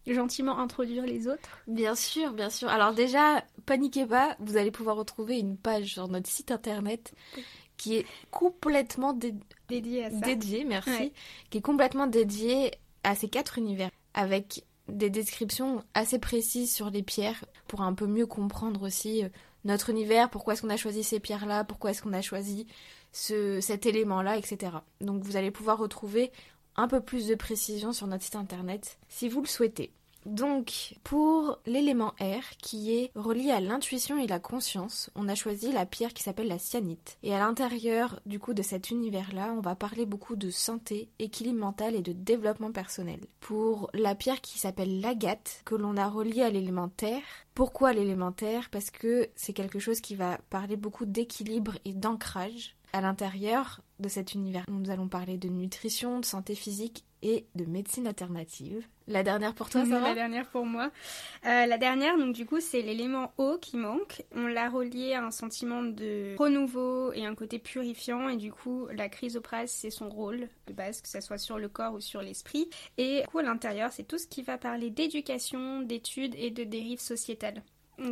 gentiment 0.06 0.58
introduire 0.58 1.04
les 1.04 1.28
autres. 1.28 1.61
Bien 1.66 1.94
sûr, 1.94 2.32
bien 2.32 2.50
sûr. 2.50 2.68
Alors 2.68 2.94
déjà, 2.94 3.44
paniquez 3.66 4.06
pas, 4.06 4.37
vous 4.38 4.56
allez 4.56 4.70
pouvoir 4.70 4.97
retrouver 4.97 5.38
une 5.38 5.56
page 5.56 5.94
sur 5.94 6.08
notre 6.08 6.28
site 6.28 6.50
internet 6.50 7.12
qui 7.76 7.97
est 7.97 8.06
complètement 8.30 9.12
dédiée 9.68 10.04
à 10.04 10.11
ça. 10.11 10.18
Dédiée, 10.18 10.64
merci. 10.64 11.12
Qui 11.50 11.58
est 11.58 11.62
complètement 11.62 12.06
dédiée 12.06 12.73
à 13.04 13.14
ces 13.14 13.28
quatre 13.28 13.58
univers 13.58 13.91
avec 14.14 14.64
des 14.88 15.10
descriptions 15.10 15.84
assez 15.94 16.18
précises 16.18 16.74
sur 16.74 16.90
les 16.90 17.02
pierres 17.02 17.44
pour 17.66 17.82
un 17.82 17.94
peu 17.94 18.06
mieux 18.06 18.26
comprendre 18.26 18.82
aussi 18.82 19.24
euh, 19.24 19.28
notre 19.64 19.90
univers, 19.90 20.30
pourquoi 20.30 20.54
est-ce 20.54 20.62
qu'on 20.62 20.70
a 20.70 20.76
choisi 20.76 21.02
ces 21.02 21.20
pierres-là, 21.20 21.64
pourquoi 21.64 21.90
est-ce 21.90 22.02
qu'on 22.02 22.12
a 22.12 22.22
choisi 22.22 22.66
ce, 23.12 23.60
cet 23.60 23.86
élément-là, 23.86 24.36
etc. 24.36 24.72
Donc 25.00 25.22
vous 25.22 25.36
allez 25.36 25.50
pouvoir 25.50 25.78
retrouver 25.78 26.30
un 26.76 26.88
peu 26.88 27.00
plus 27.00 27.26
de 27.26 27.34
précision 27.34 27.92
sur 27.92 28.06
notre 28.06 28.24
site 28.24 28.36
internet 28.36 28.98
si 29.08 29.28
vous 29.28 29.40
le 29.40 29.46
souhaitez. 29.46 29.92
Donc, 30.26 30.95
pour 31.04 31.59
l'élément 31.67 32.13
R, 32.21 32.57
qui 32.59 32.95
est 32.95 33.11
relié 33.15 33.50
à 33.50 33.61
l'intuition 33.61 34.19
et 34.19 34.26
la 34.26 34.39
conscience, 34.39 35.11
on 35.15 35.28
a 35.28 35.35
choisi 35.35 35.73
la 35.73 35.87
pierre 35.87 36.13
qui 36.13 36.23
s'appelle 36.23 36.49
la 36.49 36.59
cyanite. 36.59 37.19
Et 37.23 37.35
à 37.35 37.39
l'intérieur, 37.39 38.21
du 38.26 38.39
coup, 38.39 38.52
de 38.52 38.63
cet 38.63 38.91
univers-là, 38.91 39.54
on 39.57 39.61
va 39.61 39.75
parler 39.75 40.07
beaucoup 40.07 40.37
de 40.37 40.50
santé, 40.50 41.09
équilibre 41.19 41.61
mental 41.61 41.95
et 41.95 42.02
de 42.02 42.13
développement 42.13 42.73
personnel. 42.73 43.21
Pour 43.41 43.91
la 43.95 44.15
pierre 44.15 44.41
qui 44.41 44.59
s'appelle 44.59 45.00
l'agate, 45.00 45.63
que 45.65 45.75
l'on 45.75 45.97
a 45.97 46.09
reliée 46.09 46.43
à 46.43 46.50
l'élémentaire, 46.50 47.23
pourquoi 47.54 47.93
l'élémentaire 47.93 48.69
Parce 48.71 48.91
que 48.91 49.31
c'est 49.35 49.52
quelque 49.52 49.78
chose 49.78 50.00
qui 50.00 50.15
va 50.15 50.39
parler 50.50 50.76
beaucoup 50.76 51.07
d'équilibre 51.07 51.76
et 51.85 51.93
d'ancrage. 51.93 52.76
À 52.93 53.00
l'intérieur 53.00 53.83
de 53.99 54.09
cet 54.09 54.35
univers, 54.35 54.65
nous 54.69 54.91
allons 54.91 55.09
parler 55.09 55.37
de 55.37 55.49
nutrition, 55.49 56.21
de 56.21 56.25
santé 56.25 56.54
physique 56.54 57.04
et 57.23 57.47
de 57.54 57.65
médecine 57.65 58.07
alternative. 58.07 58.87
La 59.07 59.23
dernière 59.23 59.54
pour 59.54 59.71
toi, 59.71 59.85
Sarah 59.87 60.09
La 60.09 60.15
dernière 60.15 60.47
pour 60.49 60.67
moi. 60.67 60.91
Euh, 61.47 61.67
la 61.67 61.78
dernière, 61.78 62.19
donc 62.19 62.35
du 62.35 62.45
coup, 62.45 62.61
c'est 62.61 62.83
l'élément 62.83 63.33
eau 63.39 63.57
qui 63.59 63.76
manque. 63.76 64.23
On 64.35 64.47
l'a 64.47 64.69
relié 64.69 65.15
à 65.15 65.25
un 65.25 65.31
sentiment 65.31 65.83
de 65.83 66.37
renouveau 66.39 67.13
et 67.13 67.25
un 67.25 67.35
côté 67.35 67.59
purifiant. 67.59 68.28
Et 68.28 68.37
du 68.37 68.52
coup, 68.52 68.87
la 68.93 69.09
chrysoprase, 69.09 69.71
c'est 69.71 69.91
son 69.91 70.11
rôle 70.11 70.49
de 70.67 70.73
base, 70.73 71.00
que 71.00 71.09
ce 71.09 71.21
soit 71.21 71.39
sur 71.39 71.59
le 71.59 71.69
corps 71.69 71.95
ou 71.95 72.00
sur 72.00 72.21
l'esprit. 72.21 72.69
Et 72.99 73.23
du 73.23 73.28
coup, 73.28 73.39
à 73.39 73.43
l'intérieur, 73.43 73.93
c'est 73.93 74.04
tout 74.04 74.19
ce 74.19 74.26
qui 74.26 74.43
va 74.43 74.59
parler 74.59 74.91
d'éducation, 74.91 75.81
d'études 75.81 76.35
et 76.37 76.50
de 76.50 76.65
dérives 76.65 77.00
sociétales. 77.00 77.63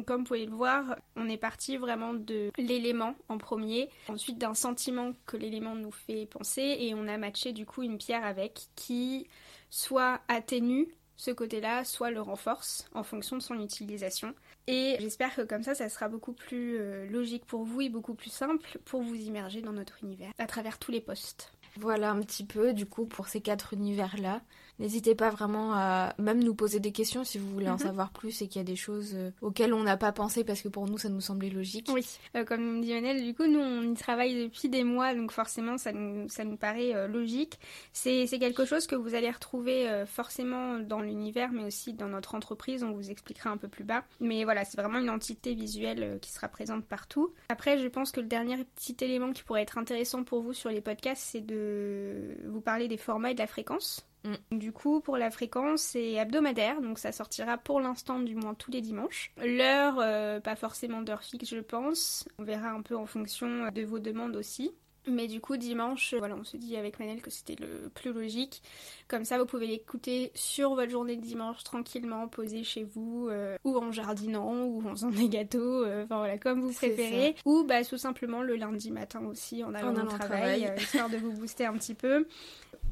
Comme 0.06 0.20
vous 0.20 0.24
pouvez 0.24 0.46
le 0.46 0.54
voir, 0.54 0.96
on 1.14 1.28
est 1.28 1.36
parti 1.36 1.76
vraiment 1.76 2.14
de 2.14 2.50
l'élément 2.58 3.14
en 3.28 3.38
premier, 3.38 3.88
ensuite 4.08 4.38
d'un 4.38 4.54
sentiment 4.54 5.12
que 5.26 5.36
l'élément 5.36 5.74
nous 5.74 5.92
fait 5.92 6.26
penser, 6.26 6.76
et 6.80 6.94
on 6.94 7.06
a 7.08 7.16
matché 7.18 7.52
du 7.52 7.66
coup 7.66 7.82
une 7.82 7.98
pierre 7.98 8.24
avec 8.24 8.66
qui 8.74 9.28
soit 9.70 10.20
atténue 10.28 10.88
ce 11.16 11.30
côté-là, 11.30 11.84
soit 11.84 12.10
le 12.10 12.20
renforce 12.20 12.88
en 12.94 13.02
fonction 13.02 13.36
de 13.36 13.42
son 13.42 13.60
utilisation. 13.60 14.34
Et 14.66 14.96
j'espère 15.00 15.34
que 15.34 15.42
comme 15.42 15.62
ça, 15.62 15.74
ça 15.74 15.88
sera 15.88 16.08
beaucoup 16.08 16.32
plus 16.32 16.78
euh, 16.78 17.06
logique 17.06 17.46
pour 17.46 17.64
vous 17.64 17.80
et 17.80 17.88
beaucoup 17.88 18.14
plus 18.14 18.30
simple 18.30 18.78
pour 18.84 19.02
vous 19.02 19.14
immerger 19.14 19.62
dans 19.62 19.72
notre 19.72 20.02
univers 20.02 20.32
à 20.38 20.46
travers 20.46 20.78
tous 20.78 20.92
les 20.92 21.00
postes. 21.00 21.52
Voilà 21.76 22.10
un 22.10 22.20
petit 22.20 22.44
peu 22.44 22.72
du 22.72 22.86
coup 22.86 23.06
pour 23.06 23.28
ces 23.28 23.40
quatre 23.40 23.74
univers-là. 23.74 24.42
N'hésitez 24.78 25.14
pas 25.14 25.30
vraiment 25.30 25.72
à 25.74 26.14
même 26.18 26.42
nous 26.42 26.54
poser 26.54 26.80
des 26.80 26.92
questions 26.92 27.24
si 27.24 27.38
vous 27.38 27.48
voulez 27.50 27.68
en 27.68 27.74
mhm. 27.74 27.78
savoir 27.78 28.10
plus 28.10 28.42
et 28.42 28.48
qu'il 28.48 28.60
y 28.60 28.64
a 28.64 28.64
des 28.64 28.76
choses 28.76 29.12
euh, 29.14 29.30
auxquelles 29.40 29.72
on 29.72 29.82
n'a 29.82 29.96
pas 29.96 30.12
pensé 30.12 30.44
parce 30.44 30.60
que 30.60 30.68
pour 30.68 30.86
nous 30.86 30.98
ça 30.98 31.08
nous 31.08 31.20
semblait 31.20 31.48
logique. 31.48 31.88
Oui, 31.92 32.06
euh, 32.34 32.44
comme 32.44 32.82
dit 32.82 32.92
Lionel, 32.92 33.24
du 33.24 33.34
coup 33.34 33.46
nous 33.46 33.58
on 33.58 33.82
y 33.82 33.94
travaille 33.94 34.44
depuis 34.44 34.68
des 34.68 34.84
mois 34.84 35.14
donc 35.14 35.32
forcément 35.32 35.78
ça 35.78 35.92
nous, 35.92 36.28
ça 36.28 36.44
nous 36.44 36.56
paraît 36.56 36.94
euh, 36.94 37.08
logique. 37.08 37.58
C'est 37.92 38.26
quelque 38.38 38.66
chose 38.66 38.86
que 38.86 38.94
vous 38.94 39.14
allez 39.14 39.30
retrouver 39.30 40.04
forcément 40.06 40.78
dans 40.78 41.00
l'univers 41.00 41.50
mais 41.52 41.64
aussi 41.64 41.94
dans 41.94 42.08
notre 42.08 42.34
entreprise, 42.34 42.82
on 42.82 42.92
vous 42.92 43.10
expliquera 43.10 43.50
un 43.50 43.56
peu 43.56 43.68
plus 43.68 43.84
bas. 43.84 44.04
Mais 44.20 44.44
voilà, 44.44 44.64
c'est 44.64 44.78
vraiment 44.78 44.98
une 44.98 45.08
entité 45.08 45.54
visuelle 45.54 46.18
qui 46.20 46.30
sera 46.30 46.48
présente 46.48 46.84
partout. 46.84 47.32
Après 47.48 47.78
je 47.78 47.88
pense 47.88 48.12
que 48.12 48.20
le 48.20 48.26
dernier 48.26 48.62
petit 48.76 48.96
élément 49.00 49.32
qui 49.32 49.42
pourrait 49.42 49.62
être 49.62 49.78
intéressant 49.78 50.24
pour 50.24 50.42
vous 50.42 50.52
sur 50.52 50.70
les 50.70 50.80
podcasts 50.80 51.22
c'est 51.22 51.40
de 51.40 52.36
vous 52.46 52.60
parler 52.60 52.88
des 52.88 52.98
formats 52.98 53.30
et 53.30 53.34
de 53.34 53.38
la 53.40 53.46
fréquence. 53.46 54.06
Mm. 54.26 54.58
Du 54.58 54.72
coup, 54.72 55.00
pour 55.00 55.16
la 55.16 55.30
fréquence, 55.30 55.82
c'est 55.82 56.12
hebdomadaire, 56.12 56.80
donc 56.80 56.98
ça 56.98 57.12
sortira 57.12 57.56
pour 57.58 57.80
l'instant 57.80 58.18
du 58.18 58.34
moins 58.34 58.54
tous 58.54 58.70
les 58.70 58.80
dimanches. 58.80 59.32
L'heure, 59.44 59.98
euh, 60.00 60.40
pas 60.40 60.56
forcément 60.56 61.02
d'heure 61.02 61.22
fixe, 61.22 61.48
je 61.48 61.60
pense. 61.60 62.28
On 62.38 62.44
verra 62.44 62.70
un 62.70 62.82
peu 62.82 62.96
en 62.96 63.06
fonction 63.06 63.70
de 63.70 63.82
vos 63.82 63.98
demandes 63.98 64.36
aussi. 64.36 64.72
Mais 65.08 65.28
du 65.28 65.40
coup, 65.40 65.56
dimanche, 65.56 66.14
voilà, 66.18 66.34
on 66.34 66.42
se 66.42 66.56
dit 66.56 66.76
avec 66.76 66.98
Manel 66.98 67.22
que 67.22 67.30
c'était 67.30 67.54
le 67.54 67.88
plus 67.94 68.12
logique. 68.12 68.60
Comme 69.06 69.24
ça, 69.24 69.38
vous 69.38 69.46
pouvez 69.46 69.68
l'écouter 69.68 70.32
sur 70.34 70.74
votre 70.74 70.90
journée 70.90 71.16
de 71.16 71.22
dimanche, 71.22 71.62
tranquillement, 71.62 72.26
posé 72.26 72.64
chez 72.64 72.82
vous, 72.82 73.28
euh, 73.30 73.56
ou 73.62 73.76
en 73.76 73.92
jardinant, 73.92 74.64
ou 74.64 74.82
en 74.86 74.90
faisant 74.90 75.10
des 75.10 75.28
gâteaux, 75.28 75.84
euh, 75.84 76.04
enfin 76.04 76.18
voilà, 76.18 76.38
comme 76.38 76.60
vous 76.60 76.72
préférez. 76.72 77.36
Ou 77.44 77.62
bah, 77.62 77.84
tout 77.84 77.98
simplement 77.98 78.42
le 78.42 78.56
lundi 78.56 78.90
matin 78.90 79.24
aussi, 79.26 79.62
en 79.62 79.74
allant 79.74 79.92
au 79.92 80.06
travail, 80.06 80.62
travail. 80.62 80.74
histoire 80.76 81.08
de 81.08 81.18
vous 81.18 81.32
booster 81.32 81.66
un 81.66 81.74
petit 81.74 81.94
peu. 81.94 82.26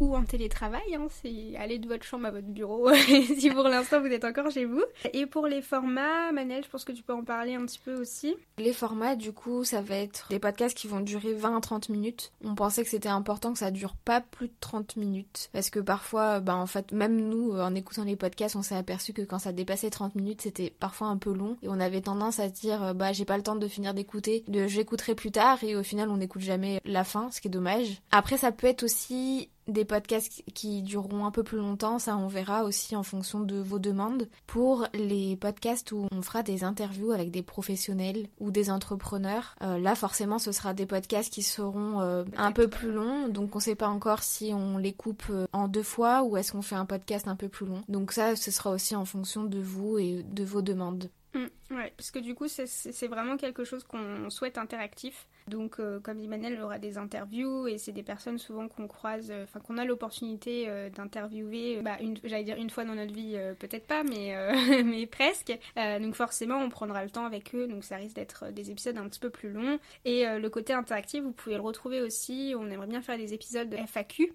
Ou 0.00 0.14
en 0.14 0.24
télétravail. 0.24 0.94
Hein, 0.94 1.06
c'est 1.22 1.56
aller 1.56 1.78
de 1.78 1.88
votre 1.88 2.04
chambre 2.04 2.26
à 2.26 2.30
votre 2.30 2.46
bureau 2.46 2.92
si 3.38 3.50
pour 3.50 3.64
l'instant 3.64 4.00
vous 4.00 4.06
êtes 4.06 4.24
encore 4.24 4.50
chez 4.50 4.64
vous. 4.64 4.82
Et 5.12 5.26
pour 5.26 5.46
les 5.46 5.62
formats, 5.62 6.32
Manel, 6.32 6.64
je 6.64 6.68
pense 6.68 6.84
que 6.84 6.92
tu 6.92 7.02
peux 7.02 7.12
en 7.12 7.24
parler 7.24 7.54
un 7.54 7.64
petit 7.66 7.78
peu 7.78 7.94
aussi. 8.00 8.36
Les 8.58 8.72
formats, 8.72 9.16
du 9.16 9.32
coup, 9.32 9.64
ça 9.64 9.80
va 9.80 9.96
être 9.96 10.28
des 10.30 10.38
podcasts 10.38 10.76
qui 10.76 10.88
vont 10.88 11.00
durer 11.00 11.34
20 11.34 11.56
à 11.56 11.60
30 11.60 11.88
minutes. 11.88 12.32
On 12.44 12.54
pensait 12.54 12.82
que 12.84 12.90
c'était 12.90 13.08
important 13.08 13.52
que 13.52 13.58
ça 13.58 13.70
dure 13.70 13.94
pas 13.96 14.20
plus 14.20 14.48
de 14.48 14.54
30 14.60 14.96
minutes. 14.96 15.50
Parce 15.52 15.70
que 15.70 15.80
parfois, 15.80 16.40
bah, 16.40 16.56
en 16.56 16.66
fait, 16.66 16.92
même 16.92 17.16
nous, 17.16 17.52
en 17.52 17.74
écoutant 17.74 18.04
les 18.04 18.16
podcasts, 18.16 18.56
on 18.56 18.62
s'est 18.62 18.76
aperçu 18.76 19.12
que 19.12 19.22
quand 19.22 19.38
ça 19.38 19.52
dépassait 19.52 19.90
30 19.90 20.14
minutes, 20.14 20.42
c'était 20.42 20.70
parfois 20.70 21.08
un 21.08 21.16
peu 21.16 21.32
long. 21.32 21.56
Et 21.62 21.68
on 21.68 21.80
avait 21.80 22.00
tendance 22.00 22.40
à 22.40 22.48
dire, 22.48 22.94
bah, 22.94 23.12
j'ai 23.12 23.24
pas 23.24 23.36
le 23.36 23.42
temps 23.42 23.56
de 23.56 23.68
finir 23.68 23.94
d'écouter, 23.94 24.44
j'écouterai 24.66 25.14
plus 25.14 25.30
tard. 25.30 25.62
Et 25.64 25.76
au 25.76 25.82
final, 25.82 26.08
on 26.10 26.16
n'écoute 26.16 26.42
jamais 26.42 26.80
la 26.84 27.04
fin, 27.04 27.30
ce 27.30 27.40
qui 27.40 27.48
est 27.48 27.50
dommage. 27.50 28.02
Après, 28.10 28.36
ça 28.36 28.52
peut 28.52 28.66
être 28.66 28.82
aussi 28.82 29.48
des 29.68 29.84
podcasts 29.84 30.42
qui 30.54 30.82
dureront 30.82 31.24
un 31.24 31.30
peu 31.30 31.42
plus 31.42 31.58
longtemps, 31.58 31.98
ça 31.98 32.16
on 32.16 32.26
verra 32.26 32.64
aussi 32.64 32.96
en 32.96 33.02
fonction 33.02 33.40
de 33.40 33.56
vos 33.56 33.78
demandes. 33.78 34.28
Pour 34.46 34.86
les 34.94 35.36
podcasts 35.36 35.92
où 35.92 36.06
on 36.10 36.22
fera 36.22 36.42
des 36.42 36.64
interviews 36.64 37.12
avec 37.12 37.30
des 37.30 37.42
professionnels 37.42 38.26
ou 38.40 38.50
des 38.50 38.70
entrepreneurs, 38.70 39.54
euh, 39.62 39.78
là 39.78 39.94
forcément 39.94 40.38
ce 40.38 40.52
sera 40.52 40.74
des 40.74 40.86
podcasts 40.86 41.32
qui 41.32 41.42
seront 41.42 42.00
euh, 42.00 42.24
un 42.36 42.52
peu 42.52 42.68
plus 42.68 42.92
longs, 42.92 43.28
donc 43.28 43.56
on 43.56 43.60
sait 43.60 43.74
pas 43.74 43.88
encore 43.88 44.22
si 44.22 44.52
on 44.54 44.78
les 44.78 44.92
coupe 44.92 45.24
euh, 45.30 45.46
en 45.52 45.68
deux 45.68 45.82
fois 45.82 46.22
ou 46.22 46.36
est-ce 46.36 46.52
qu'on 46.52 46.62
fait 46.62 46.74
un 46.74 46.86
podcast 46.86 47.28
un 47.28 47.36
peu 47.36 47.48
plus 47.48 47.66
long. 47.66 47.82
Donc 47.88 48.12
ça 48.12 48.36
ce 48.36 48.50
sera 48.50 48.70
aussi 48.70 48.94
en 48.96 49.04
fonction 49.04 49.44
de 49.44 49.60
vous 49.60 49.98
et 49.98 50.22
de 50.22 50.44
vos 50.44 50.62
demandes. 50.62 51.08
Mmh, 51.34 51.74
ouais, 51.74 51.92
parce 51.96 52.12
que 52.12 52.20
du 52.20 52.34
coup, 52.34 52.46
c'est 52.48 53.08
vraiment 53.08 53.36
quelque 53.36 53.64
chose 53.64 53.82
qu'on 53.84 54.30
souhaite 54.30 54.56
interactif. 54.56 55.26
Donc, 55.48 55.78
euh, 55.78 56.00
comme 56.00 56.18
dit 56.18 56.28
Manel, 56.28 56.54
il 56.54 56.58
y 56.60 56.62
aura 56.62 56.78
des 56.78 56.96
interviews 56.96 57.66
et 57.66 57.76
c'est 57.76 57.92
des 57.92 58.04
personnes 58.04 58.38
souvent 58.38 58.68
qu'on 58.68 58.86
croise, 58.86 59.30
euh, 59.30 59.42
enfin 59.44 59.60
qu'on 59.60 59.76
a 59.76 59.84
l'opportunité 59.84 60.66
euh, 60.68 60.88
d'interviewer, 60.88 61.82
bah, 61.82 61.98
j'allais 62.22 62.44
dire 62.44 62.56
une 62.56 62.70
fois 62.70 62.84
dans 62.84 62.94
notre 62.94 63.12
vie, 63.12 63.36
peut-être 63.58 63.86
pas, 63.86 64.04
mais, 64.04 64.34
mais 64.84 65.06
presque. 65.06 65.52
donc 65.76 66.14
forcément, 66.14 66.58
on 66.58 66.70
prendra 66.70 67.04
le 67.04 67.10
temps 67.10 67.26
avec 67.26 67.54
eux, 67.54 67.66
donc 67.66 67.84
ça 67.84 67.96
risque 67.96 68.16
d'être 68.16 68.52
des 68.52 68.70
épisodes 68.70 68.96
un 68.96 69.08
petit 69.08 69.20
peu 69.20 69.30
plus 69.30 69.50
longs. 69.50 69.78
Et 70.04 70.24
le 70.24 70.48
côté 70.48 70.72
interactif, 70.72 71.22
vous 71.22 71.32
pouvez 71.32 71.56
le 71.56 71.62
retrouver 71.62 72.00
aussi. 72.00 72.54
On 72.56 72.70
aimerait 72.70 72.86
bien 72.86 73.02
faire 73.02 73.18
des 73.18 73.34
épisodes 73.34 73.68
de 73.68 73.76
FAQ, 73.76 74.32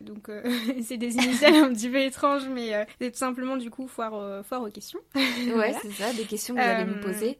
donc 0.00 0.30
c'est 0.82 0.96
des 0.96 1.14
initiales 1.14 1.56
un 1.56 1.72
petit 1.72 1.88
peu 1.88 2.00
étranges, 2.00 2.48
mais 2.48 2.86
c'est 3.00 3.10
tout 3.10 3.18
simplement 3.18 3.56
du 3.56 3.70
coup 3.70 3.86
foire, 3.86 4.44
foire 4.44 4.62
aux 4.62 4.70
questions. 4.70 5.00
ouais, 5.14 5.74
c'est 5.82 5.92
ça, 5.92 6.12
des 6.12 6.24
questions 6.24 6.54
que 6.54 6.60
vous 6.60 6.66
allez 6.66 6.90
nous 6.90 7.00
poser 7.00 7.38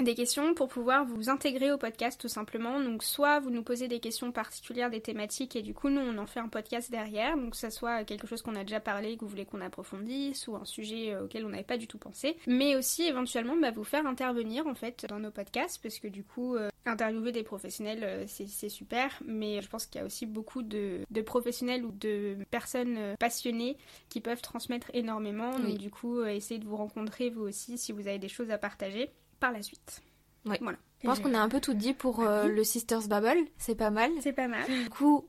des 0.00 0.14
questions 0.14 0.54
pour 0.54 0.68
pouvoir 0.68 1.04
vous 1.04 1.28
intégrer 1.28 1.70
au 1.72 1.78
podcast 1.78 2.20
tout 2.20 2.28
simplement. 2.28 2.80
Donc 2.80 3.02
soit 3.02 3.40
vous 3.40 3.50
nous 3.50 3.62
posez 3.62 3.88
des 3.88 4.00
questions 4.00 4.32
particulières 4.32 4.90
des 4.90 5.00
thématiques 5.00 5.54
et 5.56 5.62
du 5.62 5.74
coup 5.74 5.88
nous 5.88 6.00
on 6.00 6.18
en 6.18 6.26
fait 6.26 6.40
un 6.40 6.48
podcast 6.48 6.90
derrière. 6.90 7.36
Donc 7.36 7.50
que 7.50 7.56
ça 7.56 7.70
soit 7.70 8.04
quelque 8.04 8.26
chose 8.26 8.42
qu'on 8.42 8.56
a 8.56 8.64
déjà 8.64 8.80
parlé 8.80 9.16
que 9.16 9.20
vous 9.20 9.28
voulez 9.28 9.44
qu'on 9.44 9.60
approfondisse 9.60 10.48
ou 10.48 10.56
un 10.56 10.64
sujet 10.64 11.12
euh, 11.12 11.24
auquel 11.24 11.44
on 11.44 11.50
n'avait 11.50 11.62
pas 11.62 11.76
du 11.76 11.86
tout 11.86 11.98
pensé. 11.98 12.36
Mais 12.46 12.74
aussi 12.76 13.04
éventuellement 13.04 13.56
bah, 13.56 13.70
vous 13.70 13.84
faire 13.84 14.06
intervenir 14.06 14.66
en 14.66 14.74
fait 14.74 15.06
dans 15.08 15.20
nos 15.20 15.30
podcasts 15.30 15.80
parce 15.82 15.98
que 15.98 16.08
du 16.08 16.24
coup 16.24 16.56
euh, 16.56 16.70
interviewer 16.86 17.32
des 17.32 17.42
professionnels 17.42 18.02
euh, 18.02 18.24
c'est 18.26 18.68
super. 18.68 19.22
Mais 19.24 19.60
je 19.60 19.68
pense 19.68 19.86
qu'il 19.86 20.00
y 20.00 20.02
a 20.02 20.06
aussi 20.06 20.26
beaucoup 20.26 20.62
de, 20.62 21.04
professionnels 21.24 21.84
ou 21.84 21.92
de 21.92 22.36
personnes 22.50 22.98
passionnées 23.18 23.76
qui 24.08 24.20
peuvent 24.20 24.42
transmettre 24.42 24.90
énormément. 24.94 25.58
Donc 25.58 25.78
du 25.78 25.90
coup 25.90 26.24
essayez 26.24 26.58
de 26.58 26.66
vous 26.66 26.76
rencontrer 26.76 27.30
vous 27.30 27.42
aussi 27.42 27.78
si 27.78 27.92
vous 27.92 28.08
avez 28.08 28.18
des 28.18 28.28
choses 28.28 28.50
à 28.50 28.58
partager 28.58 29.10
par 29.42 29.52
la 29.52 29.60
suite. 29.60 30.02
Oui. 30.46 30.56
Voilà. 30.60 30.78
Je 31.02 31.08
pense 31.08 31.18
qu'on 31.18 31.34
a 31.34 31.40
un 31.40 31.48
peu 31.48 31.60
tout 31.60 31.74
dit 31.74 31.94
pour 31.94 32.20
euh, 32.20 32.46
le 32.46 32.62
Sisters 32.62 33.08
Bubble. 33.08 33.48
C'est 33.58 33.74
pas 33.74 33.90
mal. 33.90 34.12
C'est 34.20 34.32
pas 34.32 34.46
mal. 34.46 34.64
Du 34.66 34.88
coup, 34.88 35.28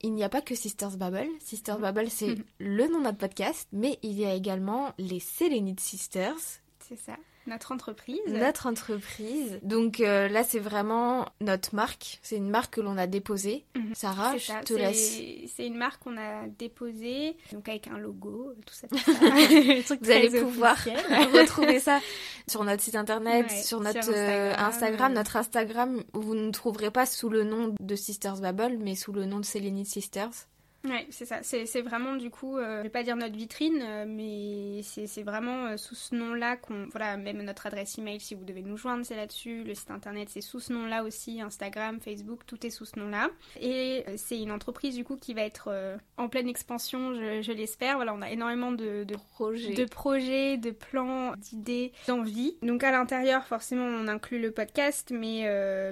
il 0.00 0.14
n'y 0.14 0.22
a 0.22 0.28
pas 0.28 0.40
que 0.40 0.54
Sisters 0.54 0.96
Bubble. 0.96 1.28
Sisters 1.40 1.80
Bubble, 1.80 2.08
c'est 2.08 2.36
le 2.60 2.86
nom 2.86 2.98
de 2.98 3.04
notre 3.04 3.18
podcast, 3.18 3.68
mais 3.72 3.98
il 4.04 4.12
y 4.12 4.24
a 4.24 4.32
également 4.32 4.92
les 4.96 5.18
Selenite 5.18 5.80
Sisters. 5.80 6.38
C'est 6.78 6.96
ça. 6.96 7.16
Notre 7.48 7.72
entreprise. 7.72 8.20
Notre 8.26 8.66
entreprise. 8.66 9.58
Donc 9.62 10.00
euh, 10.00 10.28
là, 10.28 10.44
c'est 10.44 10.58
vraiment 10.58 11.26
notre 11.40 11.74
marque. 11.74 12.18
C'est 12.22 12.36
une 12.36 12.50
marque 12.50 12.74
que 12.74 12.80
l'on 12.80 12.98
a 12.98 13.06
déposée. 13.06 13.64
Mhm. 13.74 13.94
Sarah, 13.94 14.36
je 14.36 14.52
te 14.64 14.74
laisse. 14.74 15.18
C'est 15.56 15.66
une 15.66 15.76
marque 15.76 16.02
qu'on 16.02 16.16
a 16.18 16.46
déposée, 16.58 17.36
donc 17.52 17.68
avec 17.68 17.88
un 17.88 17.98
logo, 17.98 18.52
tout 18.66 18.74
ça. 18.74 18.86
Vous 20.00 20.10
allez 20.10 20.40
pouvoir 20.40 20.76
retrouver 21.32 21.80
ça 21.80 22.00
sur 22.46 22.64
notre 22.64 22.82
site 22.82 22.96
internet, 22.96 23.50
sur 23.50 23.80
notre 23.80 24.12
euh, 24.12 24.54
Instagram. 24.58 25.12
Notre 25.14 25.36
Instagram, 25.36 26.02
vous 26.12 26.34
ne 26.34 26.50
trouverez 26.50 26.90
pas 26.90 27.06
sous 27.06 27.30
le 27.30 27.44
nom 27.44 27.74
de 27.80 27.96
Sisters 27.96 28.40
Babel, 28.40 28.78
mais 28.78 28.94
sous 28.94 29.12
le 29.12 29.24
nom 29.24 29.40
de 29.40 29.44
Selenite 29.44 29.86
Sisters. 29.86 30.48
Ouais, 30.84 31.06
c'est 31.10 31.26
ça. 31.26 31.40
C'est 31.42 31.82
vraiment 31.82 32.14
du 32.14 32.30
coup, 32.30 32.56
euh, 32.56 32.78
je 32.78 32.82
vais 32.84 32.88
pas 32.88 33.02
dire 33.02 33.16
notre 33.16 33.34
vitrine, 33.34 33.82
euh, 33.82 34.04
mais 34.06 34.82
c'est 34.82 35.24
vraiment 35.24 35.66
euh, 35.66 35.76
sous 35.76 35.96
ce 35.96 36.14
nom-là 36.14 36.56
qu'on, 36.56 36.86
voilà, 36.92 37.16
même 37.16 37.42
notre 37.42 37.66
adresse 37.66 37.98
email 37.98 38.20
si 38.20 38.36
vous 38.36 38.44
devez 38.44 38.62
nous 38.62 38.76
joindre, 38.76 39.04
c'est 39.04 39.16
là-dessus. 39.16 39.64
Le 39.64 39.74
site 39.74 39.90
internet, 39.90 40.28
c'est 40.30 40.40
sous 40.40 40.60
ce 40.60 40.72
nom-là 40.72 41.02
aussi. 41.02 41.40
Instagram, 41.40 41.98
Facebook, 42.00 42.46
tout 42.46 42.64
est 42.64 42.70
sous 42.70 42.84
ce 42.84 42.98
nom-là. 42.98 43.28
Et 43.60 44.04
c'est 44.16 44.40
une 44.40 44.52
entreprise 44.52 44.94
du 44.94 45.02
coup 45.02 45.16
qui 45.16 45.34
va 45.34 45.42
être 45.42 45.98
en 46.16 46.28
pleine 46.28 46.48
expansion, 46.48 47.12
je, 47.14 47.52
l'espère. 47.52 47.96
Voilà, 47.96 48.14
on 48.14 48.22
a 48.22 48.30
énormément 48.30 48.70
de, 48.70 49.04
projets, 49.32 49.74
de 49.74 49.84
projets, 49.84 50.58
de 50.58 50.70
plans, 50.70 51.34
d'idées, 51.36 51.92
d'envies. 52.06 52.56
Donc 52.62 52.84
à 52.84 52.92
l'intérieur, 52.92 53.44
forcément, 53.46 53.84
on 53.84 54.06
inclut 54.06 54.40
le 54.40 54.52
podcast, 54.52 55.10
mais, 55.12 55.42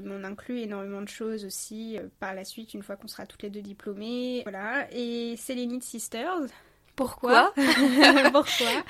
mais 0.02 0.12
on 0.12 0.22
inclut 0.22 0.60
énormément 0.60 1.02
de 1.02 1.08
choses 1.08 1.44
aussi 1.44 1.98
par 2.20 2.34
la 2.34 2.44
suite 2.44 2.74
une 2.74 2.82
fois 2.82 2.94
qu'on 2.96 3.08
sera 3.08 3.26
toutes 3.26 3.42
les 3.42 3.50
deux 3.50 3.62
diplômées. 3.62 4.42
Voilà 4.44 4.75
et 4.92 5.36
Selenite 5.36 5.84
Sisters. 5.84 6.48
Pourquoi 7.04 7.52
Pourquoi 7.54 8.44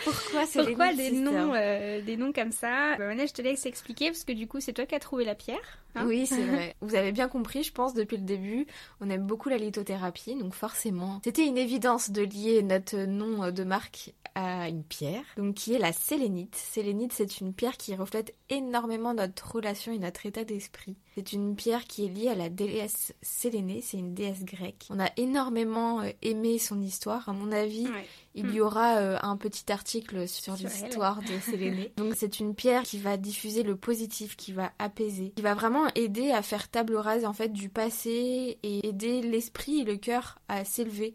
Pourquoi, 0.05 0.45
Pourquoi 0.55 0.95
des 0.95 1.11
noms, 1.11 1.53
euh, 1.55 2.01
des 2.03 2.17
noms 2.17 2.33
comme 2.33 2.53
ça 2.53 2.97
bah, 2.97 3.27
je 3.27 3.33
te 3.33 3.43
laisse 3.43 3.67
expliquer 3.67 4.07
parce 4.07 4.23
que 4.23 4.33
du 4.33 4.47
coup, 4.47 4.61
c'est 4.61 4.73
toi 4.73 4.87
qui 4.87 4.95
as 4.95 5.01
trouvé 5.01 5.25
la 5.25 5.35
pierre. 5.35 5.81
Hein 5.97 6.05
oui, 6.07 6.27
c'est 6.27 6.45
vrai. 6.47 6.77
Vous 6.81 6.95
avez 6.95 7.11
bien 7.11 7.29
compris, 7.29 7.65
je 7.65 7.73
pense, 7.73 7.95
depuis 7.95 8.17
le 8.17 8.23
début, 8.23 8.67
on 9.01 9.11
aime 9.11 9.27
beaucoup 9.27 9.49
la 9.49 9.57
lithothérapie, 9.57 10.37
donc 10.37 10.55
forcément, 10.55 11.21
c'était 11.25 11.47
une 11.47 11.59
évidence 11.59 12.11
de 12.11 12.23
lier 12.23 12.63
notre 12.63 12.97
nom 13.07 13.51
de 13.51 13.65
marque 13.65 14.13
à 14.37 14.69
une 14.69 14.85
pierre, 14.85 15.25
donc 15.39 15.55
qui 15.55 15.73
est 15.73 15.79
la 15.79 15.93
sélénite. 15.93 16.55
Sélénite, 16.55 17.13
c'est 17.15 17.41
une 17.41 17.55
pierre 17.55 17.79
qui 17.79 17.95
reflète 17.95 18.35
énormément 18.51 19.15
notre 19.15 19.57
relation 19.57 19.93
et 19.93 19.99
notre 19.99 20.27
état 20.27 20.45
d'esprit. 20.45 20.95
C'est 21.15 21.33
une 21.33 21.57
pierre 21.57 21.85
qui 21.85 22.05
est 22.05 22.09
liée 22.09 22.29
à 22.29 22.35
la 22.35 22.51
déesse 22.51 23.15
Sélénée, 23.23 23.81
c'est 23.83 23.97
une 23.97 24.13
déesse 24.13 24.45
grecque. 24.45 24.89
On 24.91 25.01
a 25.01 25.09
énormément 25.17 26.03
euh, 26.03 26.11
aimé 26.21 26.59
son 26.59 26.83
histoire, 26.83 27.27
à 27.31 27.33
mon 27.33 27.51
avis. 27.51 27.87
Il 28.35 28.51
y 28.51 28.61
aura 28.61 28.99
euh, 28.99 29.19
un 29.23 29.37
petit 29.37 29.73
article 29.73 30.29
sur, 30.29 30.55
l'histoire 30.57 31.21
de 31.23 31.39
Sélénée. 31.41 31.93
Donc 31.97 32.15
c'est 32.17 32.39
une 32.39 32.55
pierre 32.55 32.83
qui 32.83 32.99
va 32.99 33.17
diffuser 33.17 33.63
le 33.63 33.77
positif, 33.77 34.37
qui 34.37 34.53
va 34.53 34.73
apaiser, 34.79 35.33
qui 35.37 35.43
va 35.43 35.55
vraiment 35.55 35.87
aider 35.95 36.31
à 36.33 36.43
faire 36.43 36.69
table 36.69 36.97
rase 36.97 37.25
en 37.25 37.33
fait 37.33 37.53
du 37.53 37.69
passé 37.69 38.59
et 38.63 38.87
aider 38.87 39.23
l'esprit 39.23 39.81
et 39.81 39.85
le 39.85 39.97
cœur 39.97 40.39
à 40.49 40.65
s'élever 40.65 41.15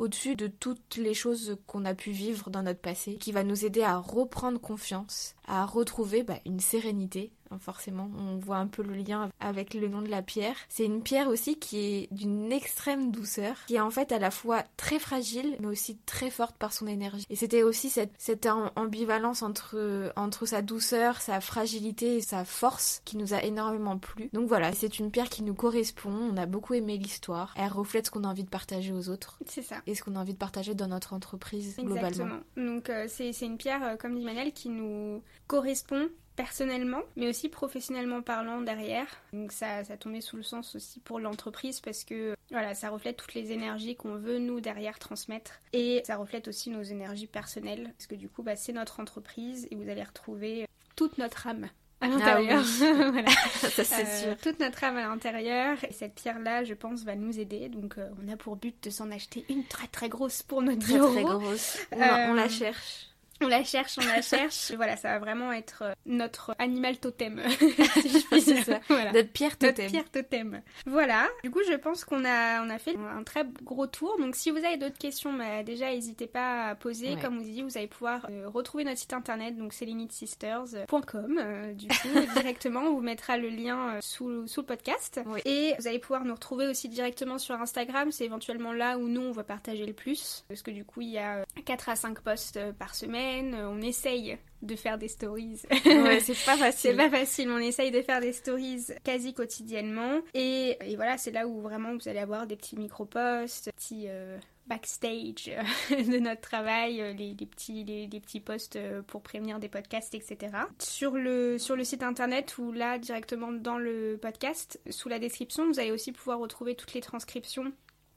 au-dessus 0.00 0.34
de 0.34 0.46
toutes 0.46 0.96
les 0.96 1.12
choses 1.12 1.58
qu'on 1.66 1.84
a 1.84 1.94
pu 1.94 2.10
vivre 2.10 2.48
dans 2.48 2.62
notre 2.62 2.80
passé, 2.80 3.16
qui 3.16 3.32
va 3.32 3.44
nous 3.44 3.66
aider 3.66 3.82
à 3.82 3.98
reprendre 3.98 4.58
confiance, 4.58 5.34
à 5.46 5.66
retrouver 5.66 6.22
bah, 6.22 6.38
une 6.46 6.60
sérénité. 6.60 7.32
Hein, 7.52 7.58
forcément, 7.58 8.08
on 8.16 8.36
voit 8.36 8.58
un 8.58 8.68
peu 8.68 8.82
le 8.82 8.94
lien 8.94 9.28
avec 9.40 9.74
le 9.74 9.88
nom 9.88 10.02
de 10.02 10.08
la 10.08 10.22
pierre. 10.22 10.54
C'est 10.68 10.84
une 10.84 11.02
pierre 11.02 11.28
aussi 11.28 11.58
qui 11.58 11.78
est 11.78 12.08
d'une 12.12 12.52
extrême 12.52 13.10
douceur, 13.10 13.56
qui 13.66 13.74
est 13.74 13.80
en 13.80 13.90
fait 13.90 14.12
à 14.12 14.20
la 14.20 14.30
fois 14.30 14.62
très 14.76 15.00
fragile, 15.00 15.56
mais 15.58 15.66
aussi 15.66 15.98
très 16.06 16.30
forte 16.30 16.56
par 16.56 16.72
son 16.72 16.86
énergie. 16.86 17.26
Et 17.28 17.34
c'était 17.34 17.64
aussi 17.64 17.90
cette, 17.90 18.12
cette 18.18 18.48
ambivalence 18.76 19.42
entre, 19.42 20.12
entre 20.14 20.46
sa 20.46 20.62
douceur, 20.62 21.20
sa 21.20 21.40
fragilité 21.40 22.16
et 22.16 22.20
sa 22.20 22.44
force 22.44 23.02
qui 23.04 23.16
nous 23.16 23.34
a 23.34 23.42
énormément 23.42 23.98
plu. 23.98 24.30
Donc 24.32 24.46
voilà, 24.46 24.72
c'est 24.72 25.00
une 25.00 25.10
pierre 25.10 25.28
qui 25.28 25.42
nous 25.42 25.54
correspond. 25.54 26.12
On 26.12 26.36
a 26.36 26.46
beaucoup 26.46 26.74
aimé 26.74 26.98
l'histoire. 26.98 27.52
Elle 27.56 27.72
reflète 27.72 28.06
ce 28.06 28.10
qu'on 28.12 28.22
a 28.24 28.28
envie 28.28 28.44
de 28.44 28.48
partager 28.48 28.92
aux 28.92 29.08
autres. 29.08 29.38
C'est 29.46 29.62
ça. 29.62 29.76
Et 29.88 29.96
ce 29.96 30.04
qu'on 30.04 30.14
a 30.14 30.20
envie 30.20 30.34
de 30.34 30.38
partager 30.38 30.74
dans 30.74 30.86
notre 30.86 31.14
entreprise 31.14 31.76
globalement. 31.76 32.06
Exactement. 32.06 32.40
Donc 32.56 32.90
euh, 32.90 33.06
c'est 33.08 33.32
une 33.40 33.56
pierre, 33.56 33.82
euh, 33.82 33.96
comme 33.96 34.16
dit 34.16 34.24
Manel, 34.24 34.52
qui 34.52 34.68
nous 34.68 35.22
correspond 35.48 36.08
personnellement, 36.40 37.02
mais 37.16 37.28
aussi 37.28 37.50
professionnellement 37.50 38.22
parlant 38.22 38.62
derrière. 38.62 39.06
Donc 39.34 39.52
ça, 39.52 39.84
ça 39.84 39.98
tombait 39.98 40.22
sous 40.22 40.36
le 40.36 40.42
sens 40.42 40.74
aussi 40.74 40.98
pour 41.00 41.20
l'entreprise 41.20 41.80
parce 41.80 42.02
que 42.04 42.34
voilà, 42.50 42.74
ça 42.74 42.88
reflète 42.88 43.18
toutes 43.18 43.34
les 43.34 43.52
énergies 43.52 43.94
qu'on 43.94 44.16
veut 44.16 44.38
nous 44.38 44.60
derrière 44.60 44.98
transmettre 44.98 45.60
et 45.74 46.02
ça 46.06 46.16
reflète 46.16 46.48
aussi 46.48 46.70
nos 46.70 46.82
énergies 46.82 47.26
personnelles 47.26 47.92
parce 47.98 48.06
que 48.06 48.14
du 48.14 48.30
coup, 48.30 48.42
bah, 48.42 48.56
c'est 48.56 48.72
notre 48.72 49.00
entreprise 49.00 49.68
et 49.70 49.74
vous 49.74 49.88
allez 49.90 50.02
retrouver 50.02 50.66
toute 50.96 51.18
notre 51.18 51.46
âme 51.46 51.68
à 52.00 52.06
ah 52.06 52.08
l'intérieur. 52.08 52.62
voilà. 53.12 53.30
Ça 53.60 53.84
c'est 53.84 54.06
euh, 54.06 54.22
sûr. 54.22 54.36
Toute 54.38 54.58
notre 54.60 54.82
âme 54.84 54.96
à 54.96 55.02
l'intérieur. 55.02 55.76
Et 55.84 55.92
cette 55.92 56.14
pierre-là, 56.14 56.64
je 56.64 56.72
pense, 56.72 57.04
va 57.04 57.14
nous 57.14 57.38
aider. 57.38 57.68
Donc, 57.68 57.98
euh, 57.98 58.08
on 58.24 58.32
a 58.32 58.38
pour 58.38 58.56
but 58.56 58.74
de 58.82 58.88
s'en 58.88 59.10
acheter 59.10 59.44
une 59.50 59.64
très 59.64 59.86
très 59.86 60.08
grosse 60.08 60.42
pour 60.42 60.62
notre 60.62 60.80
très, 60.80 60.98
Très 60.98 61.22
grosse. 61.22 61.78
On, 61.92 61.96
on 61.96 62.32
la 62.32 62.44
euh, 62.44 62.48
cherche. 62.48 63.09
On 63.42 63.48
la 63.48 63.64
cherche, 63.64 63.98
on 63.98 64.06
la 64.06 64.22
cherche. 64.22 64.72
voilà, 64.72 64.96
ça 64.96 65.10
va 65.10 65.18
vraiment 65.18 65.52
être 65.52 65.82
euh, 65.82 65.92
notre 66.06 66.54
animal 66.58 66.98
totem, 66.98 67.40
si 67.48 67.68
je 68.08 68.26
puis 68.26 68.42
dire. 68.42 68.64
ça. 68.64 68.80
Voilà. 68.88 69.12
Notre 69.12 69.30
pierre 69.32 69.52
Notre 69.60 69.74
totem. 69.76 69.90
pierre 69.90 70.10
totem. 70.10 70.62
Voilà. 70.86 71.28
Du 71.44 71.50
coup, 71.50 71.60
je 71.68 71.74
pense 71.74 72.04
qu'on 72.04 72.24
a, 72.24 72.62
on 72.64 72.70
a 72.70 72.78
fait 72.78 72.96
un 72.96 73.22
très 73.22 73.44
gros 73.62 73.86
tour. 73.86 74.16
Donc, 74.18 74.34
si 74.36 74.50
vous 74.50 74.58
avez 74.58 74.76
d'autres 74.76 74.98
questions, 74.98 75.32
bah, 75.32 75.62
déjà, 75.62 75.90
n'hésitez 75.90 76.26
pas 76.26 76.68
à 76.68 76.74
poser. 76.74 77.14
Ouais. 77.14 77.20
Comme 77.20 77.38
vous 77.38 77.44
dit, 77.44 77.62
vous 77.62 77.76
allez 77.78 77.86
pouvoir 77.86 78.26
euh, 78.30 78.48
retrouver 78.48 78.84
notre 78.84 78.98
site 78.98 79.12
internet, 79.12 79.56
donc 79.56 79.72
c'est 79.72 79.84
limitesisters.com. 79.86 81.38
Euh, 81.42 81.72
du 81.74 81.88
coup, 81.88 82.08
directement, 82.34 82.80
on 82.80 82.94
vous 82.94 83.00
mettra 83.00 83.36
le 83.36 83.48
lien 83.48 83.94
euh, 83.96 83.98
sous, 84.00 84.46
sous 84.46 84.60
le 84.60 84.66
podcast. 84.66 85.20
Oui. 85.26 85.40
Et 85.44 85.74
vous 85.78 85.86
allez 85.88 85.98
pouvoir 85.98 86.24
nous 86.24 86.34
retrouver 86.34 86.66
aussi 86.66 86.88
directement 86.88 87.38
sur 87.38 87.54
Instagram. 87.60 88.10
C'est 88.12 88.24
éventuellement 88.24 88.72
là 88.72 88.98
où 88.98 89.08
nous, 89.08 89.22
on 89.22 89.32
va 89.32 89.44
partager 89.44 89.86
le 89.86 89.92
plus. 89.92 90.44
Parce 90.48 90.62
que 90.62 90.70
du 90.70 90.84
coup, 90.84 91.00
il 91.00 91.10
y 91.10 91.18
a 91.18 91.44
4 91.64 91.88
à 91.88 91.96
5 91.96 92.20
posts 92.20 92.58
par 92.78 92.94
semaine. 92.94 93.29
Euh, 93.54 93.68
On 93.70 93.80
essaye 93.80 94.36
de 94.62 94.76
faire 94.76 94.98
des 94.98 95.08
stories. 95.08 95.60
Ouais, 95.86 96.20
c'est 96.20 96.34
pas 96.44 96.56
C'est 96.56 96.58
facile. 96.58 96.96
pas 96.96 97.10
facile, 97.10 97.50
on 97.50 97.58
essaye 97.58 97.90
de 97.90 98.02
faire 98.02 98.20
des 98.20 98.32
stories 98.32 98.86
quasi 99.04 99.32
quotidiennement. 99.32 100.20
Et, 100.34 100.76
et 100.84 100.96
voilà, 100.96 101.16
c'est 101.16 101.30
là 101.30 101.46
où 101.46 101.60
vraiment 101.60 101.94
vous 101.96 102.08
allez 102.08 102.18
avoir 102.18 102.46
des 102.46 102.56
petits 102.56 102.76
micro-posts, 102.76 103.66
des 103.66 103.72
petits 103.72 104.04
euh, 104.08 104.38
backstage 104.66 105.48
euh, 105.48 106.02
de 106.12 106.18
notre 106.18 106.42
travail, 106.42 106.96
les, 107.16 107.34
les 107.38 107.46
petits, 107.46 107.84
les, 107.84 108.06
les 108.06 108.20
petits 108.20 108.40
posts 108.40 108.78
pour 109.06 109.22
prévenir 109.22 109.58
des 109.60 109.68
podcasts, 109.68 110.14
etc. 110.14 110.38
Sur 110.78 111.12
le, 111.12 111.56
sur 111.58 111.74
le 111.76 111.84
site 111.84 112.02
internet 112.02 112.58
ou 112.58 112.70
là 112.72 112.98
directement 112.98 113.52
dans 113.52 113.78
le 113.78 114.18
podcast, 114.20 114.78
sous 114.90 115.08
la 115.08 115.18
description, 115.18 115.66
vous 115.68 115.80
allez 115.80 115.90
aussi 115.92 116.12
pouvoir 116.12 116.38
retrouver 116.38 116.74
toutes 116.74 116.92
les 116.92 117.00
transcriptions 117.00 117.72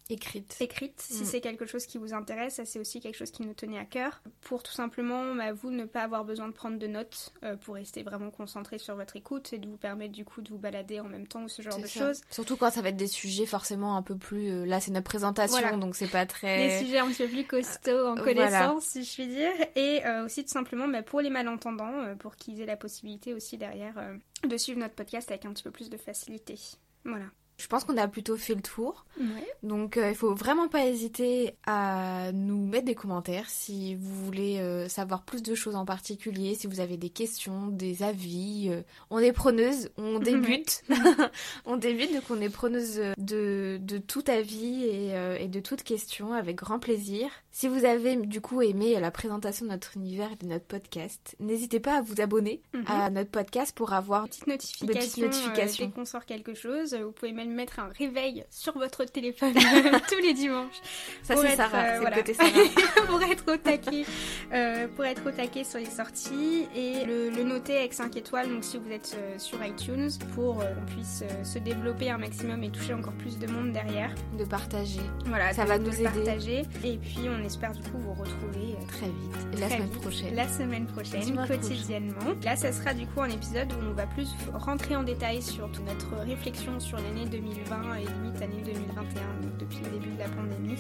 Écrite. 0.09 0.57
écrite 0.59 0.99
si 0.99 1.21
Mm. 1.23 1.25
c'est 1.25 1.39
quelque 1.41 1.65
chose 1.65 1.85
qui 1.85 1.97
vous 1.97 2.13
intéresse. 2.13 2.55
Ça, 2.55 2.65
c'est 2.65 2.77
aussi 2.79 2.99
quelque 2.99 3.15
chose 3.15 3.31
qui 3.31 3.41
nous 3.43 3.53
tenait 3.53 3.77
à 3.77 3.85
cœur. 3.85 4.21
Pour 4.41 4.61
tout 4.61 4.73
simplement, 4.73 5.33
bah, 5.33 5.53
vous 5.53 5.71
ne 5.71 5.85
pas 5.85 6.01
avoir 6.01 6.25
besoin 6.25 6.47
de 6.49 6.53
prendre 6.53 6.77
de 6.77 6.87
notes 6.87 7.33
euh, 7.43 7.55
pour 7.55 7.75
rester 7.75 8.03
vraiment 8.03 8.29
concentré 8.29 8.77
sur 8.77 8.95
votre 8.95 9.15
écoute 9.15 9.53
et 9.53 9.59
de 9.59 9.67
vous 9.67 9.77
permettre 9.77 10.11
du 10.11 10.25
coup 10.25 10.41
de 10.41 10.49
vous 10.49 10.57
balader 10.57 10.99
en 10.99 11.05
même 11.07 11.25
temps 11.25 11.43
ou 11.43 11.47
ce 11.47 11.61
genre 11.61 11.77
de 11.79 11.87
choses. 11.87 12.21
Surtout 12.29 12.57
quand 12.57 12.69
ça 12.69 12.81
va 12.81 12.89
être 12.89 12.97
des 12.97 13.07
sujets 13.07 13.45
forcément 13.45 13.95
un 13.95 14.01
peu 14.01 14.17
plus. 14.17 14.49
euh, 14.51 14.65
là, 14.65 14.79
c'est 14.81 14.91
notre 14.91 15.05
présentation, 15.05 15.57
Voilà. 15.59 15.77
donc 15.77 15.95
c'est 15.95 16.07
pas 16.09 16.25
Des 16.25 16.29
très. 16.29 16.79
sujets 16.83 16.99
un 16.99 17.09
peu 17.11 17.27
plus 17.27 17.45
costauds 17.47 18.07
en 18.07 18.15
Voilà. 18.15 18.21
connaissance, 18.23 18.83
si 18.85 19.03
je 19.05 19.13
puis 19.13 19.27
dire. 19.27 19.51
Et 19.75 20.05
euh, 20.05 20.25
aussi 20.25 20.43
tout 20.43 20.51
simplement 20.51 20.87
bah, 20.89 21.01
pour 21.01 21.21
les 21.21 21.29
malentendants, 21.29 22.01
euh, 22.03 22.15
pour 22.15 22.35
qu'ils 22.35 22.59
aient 22.61 22.65
la 22.65 22.77
possibilité 22.77 23.33
aussi 23.33 23.57
derrière 23.57 23.97
euh, 23.97 24.15
de 24.47 24.57
suivre 24.57 24.79
notre 24.79 24.95
podcast 24.95 25.31
avec 25.31 25.45
un 25.45 25.53
petit 25.53 25.63
peu 25.63 25.71
plus 25.71 25.89
de 25.89 25.97
facilité. 25.97 26.59
Voilà. 27.05 27.25
Je 27.57 27.67
pense 27.67 27.83
qu'on 27.83 27.97
a 27.97 28.07
plutôt 28.07 28.35
fait 28.35 28.55
le 28.55 28.61
tour. 28.61 29.05
Ouais. 29.19 29.25
Donc 29.61 29.97
euh, 29.97 30.09
il 30.09 30.15
faut 30.15 30.33
vraiment 30.33 30.67
pas 30.67 30.85
hésiter 30.85 31.55
à 31.65 32.31
nous 32.33 32.65
mettre 32.65 32.85
des 32.85 32.95
commentaires 32.95 33.49
si 33.49 33.95
vous 33.95 34.25
voulez 34.25 34.59
euh, 34.59 34.87
savoir 34.89 35.21
plus 35.23 35.43
de 35.43 35.53
choses 35.53 35.75
en 35.75 35.85
particulier, 35.85 36.55
si 36.55 36.67
vous 36.67 36.79
avez 36.79 36.97
des 36.97 37.09
questions, 37.09 37.67
des 37.67 38.01
avis. 38.03 38.69
euh, 38.69 38.81
on 39.11 39.19
est 39.19 39.33
preneuse, 39.33 39.89
on 39.97 40.19
débute. 40.19 40.83
on 41.65 41.77
débute, 41.77 42.13
donc 42.13 42.23
on 42.29 42.41
est 42.41 42.49
preneuse 42.49 42.99
de, 43.17 43.77
de 43.81 43.97
tout 43.99 44.23
avis 44.27 44.83
et, 44.85 45.15
euh, 45.15 45.37
et 45.39 45.47
de 45.47 45.59
toute 45.59 45.83
question 45.83 46.33
avec 46.33 46.55
grand 46.55 46.79
plaisir. 46.79 47.29
Si 47.55 47.67
vous 47.67 47.85
avez 47.85 48.15
du 48.15 48.41
coup 48.41 48.63
aimé 48.63 48.99
la 48.99 49.11
présentation 49.11 49.67
de 49.67 49.69
notre 49.71 49.95
univers 49.95 50.31
et 50.31 50.35
de 50.43 50.47
notre 50.49 50.65
podcast, 50.65 51.35
n'hésitez 51.39 51.79
pas 51.79 51.97
à 51.97 52.01
vous 52.01 52.19
abonner 52.19 52.63
Mhm. 52.73 52.83
à 52.87 53.09
notre 53.11 53.29
podcast 53.29 53.75
pour 53.77 53.93
avoir 53.93 54.23
Petite 54.25 54.47
notification, 54.47 54.87
Des 54.87 54.93
petites 54.99 55.17
notifications. 55.23 55.83
euh, 55.83 55.87
dès 55.87 55.93
qu'on 55.93 56.05
sort 56.05 56.25
quelque 56.25 56.55
chose. 56.55 56.95
Vous 56.95 57.11
pouvez 57.11 57.31
même 57.31 57.53
mettre 57.53 57.77
un 57.79 57.89
réveil 57.95 58.43
sur 58.49 58.73
votre 58.73 59.05
téléphone 59.05 59.53
tous 60.09 60.19
les 60.23 60.33
dimanches 60.33 60.81
ça 61.21 61.35
c'est 61.35 61.55
Sarah, 61.55 61.77
euh, 61.77 61.89
c'est 61.93 61.99
voilà. 61.99 62.15
le 62.15 62.21
côté 62.23 62.33
Sarah. 62.33 63.05
pour 63.07 63.21
être 63.21 63.53
au 63.53 63.57
taquet, 63.57 64.05
euh, 64.51 64.87
pour 64.87 65.05
être 65.05 65.21
au 65.27 65.31
taquet 65.31 65.63
sur 65.63 65.77
les 65.77 65.85
sorties 65.85 66.65
et 66.75 67.05
le, 67.05 67.29
le 67.29 67.43
noter 67.43 67.77
avec 67.77 67.93
5 67.93 68.17
étoiles. 68.17 68.49
Donc 68.49 68.63
si 68.63 68.79
vous 68.79 68.91
êtes 68.91 69.15
sur 69.37 69.63
iTunes, 69.63 70.09
pour 70.33 70.55
qu'on 70.57 70.85
puisse 70.95 71.23
se 71.43 71.59
développer 71.59 72.09
un 72.09 72.17
maximum 72.17 72.63
et 72.63 72.71
toucher 72.71 72.95
encore 72.95 73.13
plus 73.13 73.37
de 73.37 73.45
monde 73.45 73.71
derrière. 73.73 74.09
de 74.39 74.43
partager 74.43 75.01
Voilà, 75.27 75.53
Ça 75.53 75.65
de- 75.65 75.69
va 75.69 75.77
de 75.77 75.83
nous 75.83 75.91
le 75.91 75.95
aider. 75.99 76.03
partager. 76.05 76.59
Et 76.83 76.97
puis 76.97 77.19
on 77.29 77.42
espère 77.43 77.71
du 77.73 77.81
coup 77.81 77.97
vous 77.99 78.13
retrouver 78.13 78.75
euh, 78.79 78.85
très 78.87 79.07
vite. 79.07 79.59
La 79.59 79.67
semaine 79.69 79.83
vite, 79.89 80.01
prochaine. 80.01 80.35
La 80.35 80.47
semaine 80.47 80.85
prochaine, 80.87 81.35
quotidiennement. 81.47 82.33
Là, 82.43 82.55
ça 82.55 82.71
sera 82.71 82.93
du 82.93 83.05
coup 83.07 83.21
un 83.21 83.29
épisode 83.29 83.71
où 83.73 83.85
on 83.91 83.93
va 83.93 84.07
plus 84.07 84.29
rentrer 84.53 84.95
en 84.95 85.03
détail 85.03 85.41
sur 85.41 85.71
toute 85.71 85.85
notre 85.85 86.15
réflexion 86.25 86.79
sur 86.79 86.97
l'année 86.97 87.25
2020 87.25 87.95
et 87.95 88.05
limite 88.05 88.41
année 88.41 88.61
2021, 88.65 89.03
donc 89.41 89.57
depuis 89.59 89.79
le 89.83 89.99
début 89.99 90.13
de 90.15 90.19
la 90.19 90.29
pandémie. 90.29 90.77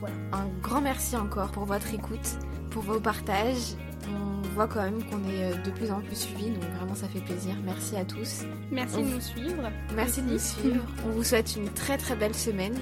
Voilà. 0.00 0.14
Un 0.32 0.46
grand 0.62 0.80
merci 0.80 1.16
encore 1.16 1.50
pour 1.52 1.64
votre 1.64 1.92
écoute, 1.94 2.38
pour 2.70 2.82
vos 2.82 3.00
partages. 3.00 3.74
On 4.08 4.42
voit 4.54 4.68
quand 4.68 4.82
même 4.82 5.02
qu'on 5.04 5.18
est 5.28 5.52
euh, 5.52 5.56
de 5.62 5.70
plus 5.70 5.90
en 5.90 6.00
plus 6.00 6.14
suivis, 6.16 6.50
donc 6.50 6.62
vraiment 6.78 6.94
ça 6.94 7.08
fait 7.08 7.20
plaisir. 7.20 7.54
Merci 7.64 7.96
à 7.96 8.04
tous. 8.04 8.44
Merci 8.70 8.96
On- 8.98 9.02
de 9.02 9.14
nous 9.14 9.20
suivre. 9.20 9.70
Merci 9.96 10.22
de 10.22 10.30
nous 10.32 10.38
suivre. 10.38 10.84
On 11.06 11.10
vous 11.10 11.24
souhaite 11.24 11.56
une 11.56 11.68
très 11.70 11.98
très 11.98 12.14
belle 12.14 12.34
semaine, 12.34 12.74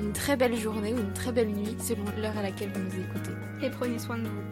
une 0.00 0.12
très 0.12 0.36
belle 0.36 0.56
journée 0.56 0.92
ou 0.92 0.98
une 0.98 1.12
très 1.12 1.32
belle 1.32 1.48
nuit 1.48 1.76
selon 1.80 2.04
l'heure 2.20 2.36
à 2.36 2.42
laquelle 2.42 2.70
vous 2.72 2.80
nous 2.80 3.04
écoutez. 3.04 3.66
Et 3.66 3.70
prenez 3.70 3.98
soin 3.98 4.18
de 4.18 4.28
vous. 4.28 4.44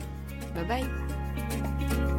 Bye 0.55 0.67
bye 0.67 2.16